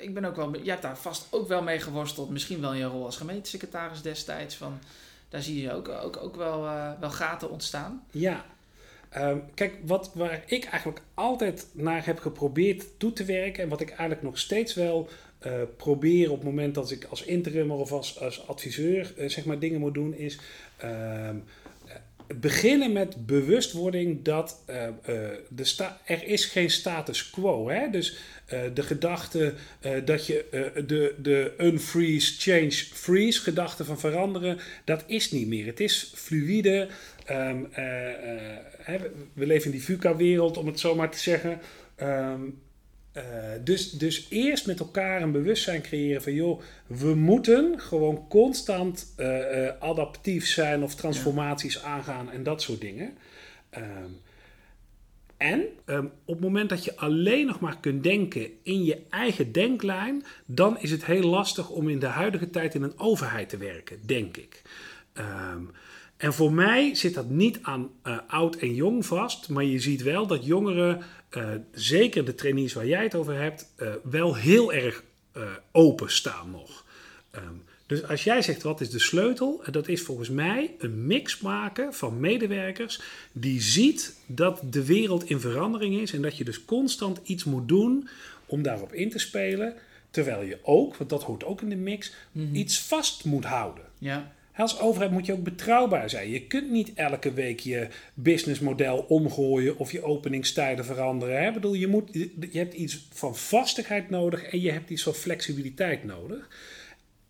ik 0.00 0.14
ben 0.14 0.24
ook 0.24 0.36
wel... 0.36 0.56
Jij 0.56 0.70
hebt 0.70 0.82
daar 0.82 0.98
vast 0.98 1.26
ook 1.30 1.48
wel 1.48 1.62
mee 1.62 1.80
geworsteld. 1.80 2.30
Misschien 2.30 2.60
wel 2.60 2.72
in 2.72 2.78
je 2.78 2.84
rol 2.84 3.04
als 3.04 3.16
gemeentesecretaris 3.16 4.02
destijds. 4.02 4.54
Van, 4.54 4.78
daar 5.28 5.42
zie 5.42 5.62
je 5.62 5.72
ook, 5.72 5.88
ook, 5.88 6.16
ook 6.16 6.36
wel, 6.36 6.68
wel 7.00 7.10
gaten 7.10 7.50
ontstaan. 7.50 8.02
Ja. 8.10 8.44
Ehm, 9.16 9.38
kijk, 9.54 9.74
wat, 9.86 10.10
waar 10.14 10.42
ik 10.46 10.64
eigenlijk 10.64 11.02
altijd 11.14 11.66
naar 11.72 12.06
heb 12.06 12.18
geprobeerd 12.18 12.98
toe 12.98 13.12
te 13.12 13.24
werken... 13.24 13.62
en 13.62 13.68
wat 13.68 13.80
ik 13.80 13.88
eigenlijk 13.88 14.22
nog 14.22 14.38
steeds 14.38 14.74
wel 14.74 15.08
eh, 15.38 15.52
probeer 15.76 16.30
op 16.30 16.36
het 16.36 16.44
moment 16.44 16.74
dat 16.74 16.90
ik 16.90 17.04
als 17.04 17.22
interimmer 17.22 17.76
of 17.76 17.92
als, 17.92 18.20
als 18.20 18.48
adviseur 18.48 19.14
eh, 19.16 19.28
zeg 19.28 19.44
maar 19.44 19.58
dingen 19.58 19.80
moet 19.80 19.94
doen... 19.94 20.14
is 20.14 20.38
ehm, 20.76 20.90
eh, 20.92 21.34
beginnen 22.40 22.92
met 22.92 23.26
bewustwording 23.26 24.22
dat 24.22 24.62
eh, 24.66 24.86
eh, 24.86 24.92
de 25.48 25.86
er 26.04 26.24
is 26.24 26.44
geen 26.44 26.70
status 26.70 27.30
quo 27.30 27.68
is. 27.68 27.90
Dus 27.90 28.18
eh, 28.46 28.60
de 28.74 28.82
gedachte 28.82 29.54
dat 30.04 30.26
je 30.26 30.44
de, 30.86 31.14
de 31.22 31.54
unfreeze, 31.58 32.34
change, 32.38 32.72
freeze 32.72 33.40
gedachte 33.40 33.84
van 33.84 33.98
veranderen, 33.98 34.58
dat 34.84 35.04
is 35.06 35.30
niet 35.30 35.48
meer. 35.48 35.66
Het 35.66 35.80
is 35.80 36.12
fluïde. 36.14 36.88
Ehm, 37.26 37.64
eh, 37.72 38.94
eh, 38.94 39.00
we 39.32 39.46
leven 39.46 39.64
in 39.64 39.70
die 39.70 39.84
VUCA-wereld, 39.84 40.56
om 40.56 40.66
het 40.66 40.80
zo 40.80 40.94
maar 40.94 41.10
te 41.10 41.18
zeggen. 41.18 41.60
Ehm, 41.96 42.40
eh, 43.16 43.22
dus, 43.64 43.90
dus 43.90 44.26
eerst 44.30 44.66
met 44.66 44.80
elkaar 44.80 45.22
een 45.22 45.32
bewustzijn 45.32 45.82
creëren 45.82 46.22
van 46.22 46.32
joh, 46.32 46.60
we 46.86 47.14
moeten 47.14 47.80
gewoon 47.80 48.28
constant 48.28 49.12
eh, 49.16 49.66
eh, 49.66 49.74
adaptief 49.80 50.46
zijn 50.46 50.82
of 50.82 50.94
transformaties 50.94 51.82
aangaan 51.82 52.30
en 52.30 52.42
dat 52.42 52.62
soort 52.62 52.80
dingen. 52.80 53.18
Ehm, 53.70 54.10
en 55.36 55.64
ehm, 55.84 56.04
op 56.24 56.34
het 56.34 56.40
moment 56.40 56.68
dat 56.68 56.84
je 56.84 56.96
alleen 56.96 57.46
nog 57.46 57.60
maar 57.60 57.78
kunt 57.80 58.02
denken 58.02 58.50
in 58.62 58.84
je 58.84 59.02
eigen 59.10 59.52
denklijn, 59.52 60.24
dan 60.46 60.80
is 60.80 60.90
het 60.90 61.04
heel 61.04 61.28
lastig 61.28 61.70
om 61.70 61.88
in 61.88 61.98
de 61.98 62.06
huidige 62.06 62.50
tijd 62.50 62.74
in 62.74 62.82
een 62.82 62.98
overheid 62.98 63.48
te 63.48 63.56
werken, 63.56 63.98
denk 64.06 64.36
ik. 64.36 64.62
Ehm, 65.12 65.62
en 66.16 66.32
voor 66.32 66.52
mij 66.52 66.94
zit 66.94 67.14
dat 67.14 67.28
niet 67.28 67.58
aan 67.62 67.90
oud 68.26 68.56
en 68.56 68.74
jong 68.74 69.06
vast, 69.06 69.48
maar 69.48 69.64
je 69.64 69.78
ziet 69.78 70.02
wel 70.02 70.26
dat 70.26 70.46
jongeren, 70.46 71.02
eh, 71.36 71.48
zeker 71.72 72.24
de 72.24 72.34
trainees 72.34 72.72
waar 72.72 72.86
jij 72.86 73.02
het 73.02 73.14
over 73.14 73.40
hebt, 73.40 73.72
eh, 73.76 73.88
wel 74.02 74.34
heel 74.34 74.72
erg 74.72 75.04
eh, 75.32 75.42
open 75.72 76.10
staan 76.10 76.50
nog. 76.50 76.84
Ehm, 77.30 77.44
dus 77.86 78.08
als 78.08 78.24
jij 78.24 78.42
zegt 78.42 78.62
wat 78.62 78.80
is 78.80 78.90
de 78.90 78.98
sleutel, 78.98 79.62
dat 79.70 79.88
is 79.88 80.02
volgens 80.02 80.28
mij 80.28 80.74
een 80.78 81.06
mix 81.06 81.40
maken 81.40 81.94
van 81.94 82.20
medewerkers 82.20 83.00
die 83.32 83.60
ziet 83.62 84.16
dat 84.26 84.62
de 84.70 84.84
wereld 84.84 85.28
in 85.30 85.40
verandering 85.40 86.00
is 86.00 86.12
en 86.12 86.22
dat 86.22 86.36
je 86.36 86.44
dus 86.44 86.64
constant 86.64 87.20
iets 87.24 87.44
moet 87.44 87.68
doen 87.68 88.08
om 88.46 88.62
daarop 88.62 88.92
in 88.92 89.10
te 89.10 89.18
spelen, 89.18 89.74
terwijl 90.10 90.42
je 90.42 90.58
ook, 90.62 90.96
want 90.96 91.10
dat 91.10 91.22
hoort 91.22 91.44
ook 91.44 91.60
in 91.62 91.68
de 91.68 91.76
mix, 91.76 92.12
iets 92.52 92.80
vast 92.80 93.24
moet 93.24 93.44
houden. 93.44 93.84
Ja, 93.98 94.32
Als 94.56 94.80
overheid 94.80 95.10
moet 95.10 95.26
je 95.26 95.32
ook 95.32 95.42
betrouwbaar 95.42 96.10
zijn. 96.10 96.30
Je 96.30 96.46
kunt 96.46 96.70
niet 96.70 96.94
elke 96.94 97.32
week 97.32 97.60
je 97.60 97.88
businessmodel 98.14 98.98
omgooien 98.98 99.78
of 99.78 99.92
je 99.92 100.02
openingstijden 100.02 100.84
veranderen. 100.84 101.40
Hè? 101.40 101.48
Ik 101.48 101.54
bedoel, 101.54 101.74
je, 101.74 101.86
moet, 101.86 102.12
je 102.50 102.58
hebt 102.58 102.74
iets 102.74 103.08
van 103.12 103.36
vastigheid 103.36 104.10
nodig 104.10 104.42
en 104.42 104.60
je 104.60 104.72
hebt 104.72 104.90
iets 104.90 105.02
van 105.02 105.14
flexibiliteit 105.14 106.04
nodig. 106.04 106.48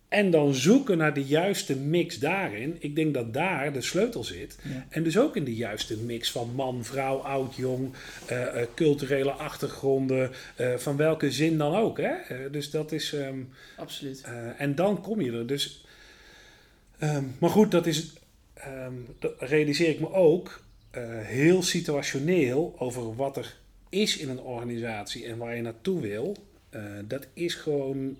En 0.07 0.31
dan 0.31 0.53
zoeken 0.53 0.97
naar 0.97 1.13
de 1.13 1.23
juiste 1.23 1.75
mix 1.75 2.19
daarin. 2.19 2.75
Ik 2.79 2.95
denk 2.95 3.13
dat 3.13 3.33
daar 3.33 3.73
de 3.73 3.81
sleutel 3.81 4.23
zit. 4.23 4.57
Ja. 4.63 4.85
En 4.89 5.03
dus 5.03 5.17
ook 5.17 5.35
in 5.35 5.43
de 5.43 5.55
juiste 5.55 5.97
mix 5.97 6.31
van 6.31 6.51
man, 6.55 6.83
vrouw, 6.83 7.17
oud, 7.17 7.55
jong, 7.55 7.93
eh, 8.25 8.61
eh, 8.61 8.67
culturele 8.75 9.31
achtergronden, 9.31 10.31
eh, 10.55 10.73
van 10.75 10.97
welke 10.97 11.31
zin 11.31 11.57
dan 11.57 11.75
ook. 11.75 11.97
Hè? 11.97 12.13
Dus 12.51 12.71
dat 12.71 12.91
is. 12.91 13.13
ehm, 13.13 13.39
absoluut. 13.77 14.23
en 14.57 14.75
dan 14.75 15.01
kom 15.01 15.21
je 15.21 15.31
er. 15.31 15.47
Dus, 15.47 15.85
ehm, 16.97 17.23
maar 17.39 17.49
goed, 17.49 17.71
dat 17.71 17.85
is, 17.85 18.13
ehm, 18.53 18.93
dat 19.19 19.33
realiseer 19.39 19.89
ik 19.89 19.99
me 19.99 20.13
ook 20.13 20.61
eh, 20.91 21.03
heel 21.21 21.63
situationeel 21.63 22.75
over 22.79 23.15
wat 23.15 23.37
er 23.37 23.55
is 23.89 24.17
in 24.17 24.29
een 24.29 24.39
organisatie 24.39 25.25
en 25.25 25.37
waar 25.37 25.55
je 25.55 25.61
naartoe 25.61 26.01
wil. 26.01 26.35
Eh, 26.69 26.81
dat 27.05 27.27
is 27.33 27.55
gewoon, 27.55 28.17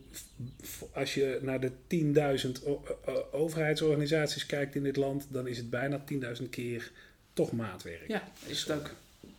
als 0.93 1.13
je 1.13 1.39
naar 1.41 1.59
de 1.59 1.71
10.000 1.87 2.65
o- 2.65 2.83
o- 3.05 3.25
overheidsorganisaties 3.31 4.45
kijkt 4.45 4.75
in 4.75 4.83
dit 4.83 4.95
land, 4.95 5.25
dan 5.29 5.47
is 5.47 5.57
het 5.57 5.69
bijna 5.69 5.99
10.000 6.05 6.49
keer 6.49 6.91
toch 7.33 7.51
maatwerk. 7.51 8.07
Ja, 8.07 8.23
is 8.45 8.59
het 8.63 8.71
ook. 8.77 8.95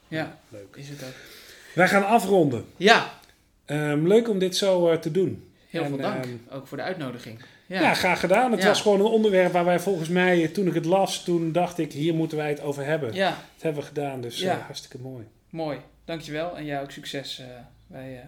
Ja, 0.08 0.40
Leuk. 0.48 0.76
is 0.76 0.88
het 0.88 1.02
ook. 1.04 1.14
Wij 1.74 1.88
gaan 1.88 2.06
afronden. 2.06 2.64
Ja, 2.76 3.16
Ehm, 3.64 4.06
leuk 4.06 4.28
om 4.28 4.38
dit 4.38 4.56
zo 4.56 4.88
eh, 4.88 4.98
te 4.98 5.10
doen. 5.10 5.44
heel 5.68 5.82
En, 5.82 5.88
veel 5.88 5.96
dank. 5.98 6.24
ook 6.50 6.66
voor 6.66 6.76
de 6.76 6.82
uitnodiging. 6.82 7.38
Ja, 7.68 7.80
Ja, 7.80 7.94
graag 7.94 8.20
gedaan. 8.20 8.50
Het 8.52 8.60
Ja. 8.62 8.66
was 8.68 8.80
gewoon 8.80 9.00
een 9.00 9.06
onderwerp 9.06 9.52
waar 9.52 9.64
wij 9.64 9.80
volgens 9.80 10.08
mij, 10.08 10.48
toen 10.48 10.66
ik 10.66 10.74
het 10.74 10.84
las, 10.84 11.22
toen 11.24 11.52
dacht 11.52 11.78
ik, 11.78 11.92
hier 11.92 12.14
moeten 12.14 12.36
wij 12.38 12.48
het 12.48 12.60
over 12.62 12.84
hebben. 12.84 13.14
ja 13.14 13.28
Dat 13.28 13.62
hebben 13.62 13.80
we 13.82 13.88
gedaan, 13.88 14.20
dus 14.20 14.40
Ja. 14.40 14.52
eh, 14.58 14.64
hartstikke 14.64 14.98
mooi. 14.98 15.24
mooi. 15.50 15.78
Dankjewel. 16.04 16.56
En 16.56 16.64
jij 16.64 16.82
ook 16.82 16.90
succes. 16.90 17.38
eh, 17.38 17.46
wij 17.86 18.14
eh, 18.16 18.24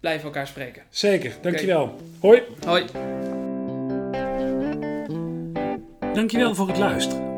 blijven 0.00 0.24
elkaar 0.24 0.46
spreken. 0.46 0.82
Zeker, 0.90 1.32
dankjewel. 1.40 2.00
Hoi. 2.20 2.42
Hoi. 2.66 2.84
Dankjewel 6.14 6.54
voor 6.54 6.68
het 6.68 6.78
luisteren. 6.78 7.36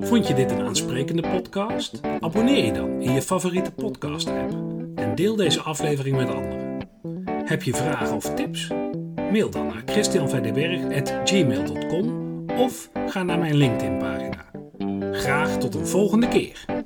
Vond 0.00 0.26
je 0.28 0.34
dit 0.34 0.50
een 0.50 0.62
aansprekende 0.62 1.22
podcast? 1.28 2.00
Abonneer 2.20 2.64
je 2.64 2.72
dan 2.72 3.00
in 3.02 3.12
je 3.12 3.22
favoriete 3.22 3.72
podcast-app 3.72 4.50
en 4.94 5.14
deel 5.14 5.36
deze 5.36 5.60
aflevering 5.60 6.16
met 6.16 6.28
anderen. 6.28 6.88
Heb 7.44 7.62
je 7.62 7.74
vragen 7.74 8.16
of 8.16 8.34
tips? 8.34 8.68
Mail 9.32 9.50
dan 9.50 9.66
naar 9.66 9.82
christianverdeberg.gmail.com 9.86 12.44
of 12.58 12.90
ga 13.06 13.22
naar 13.22 13.38
mijn 13.38 13.54
LinkedIn-pagina. 13.54 14.44
Graag 15.12 15.58
tot 15.58 15.74
een 15.74 15.86
volgende 15.86 16.28
keer. 16.28 16.81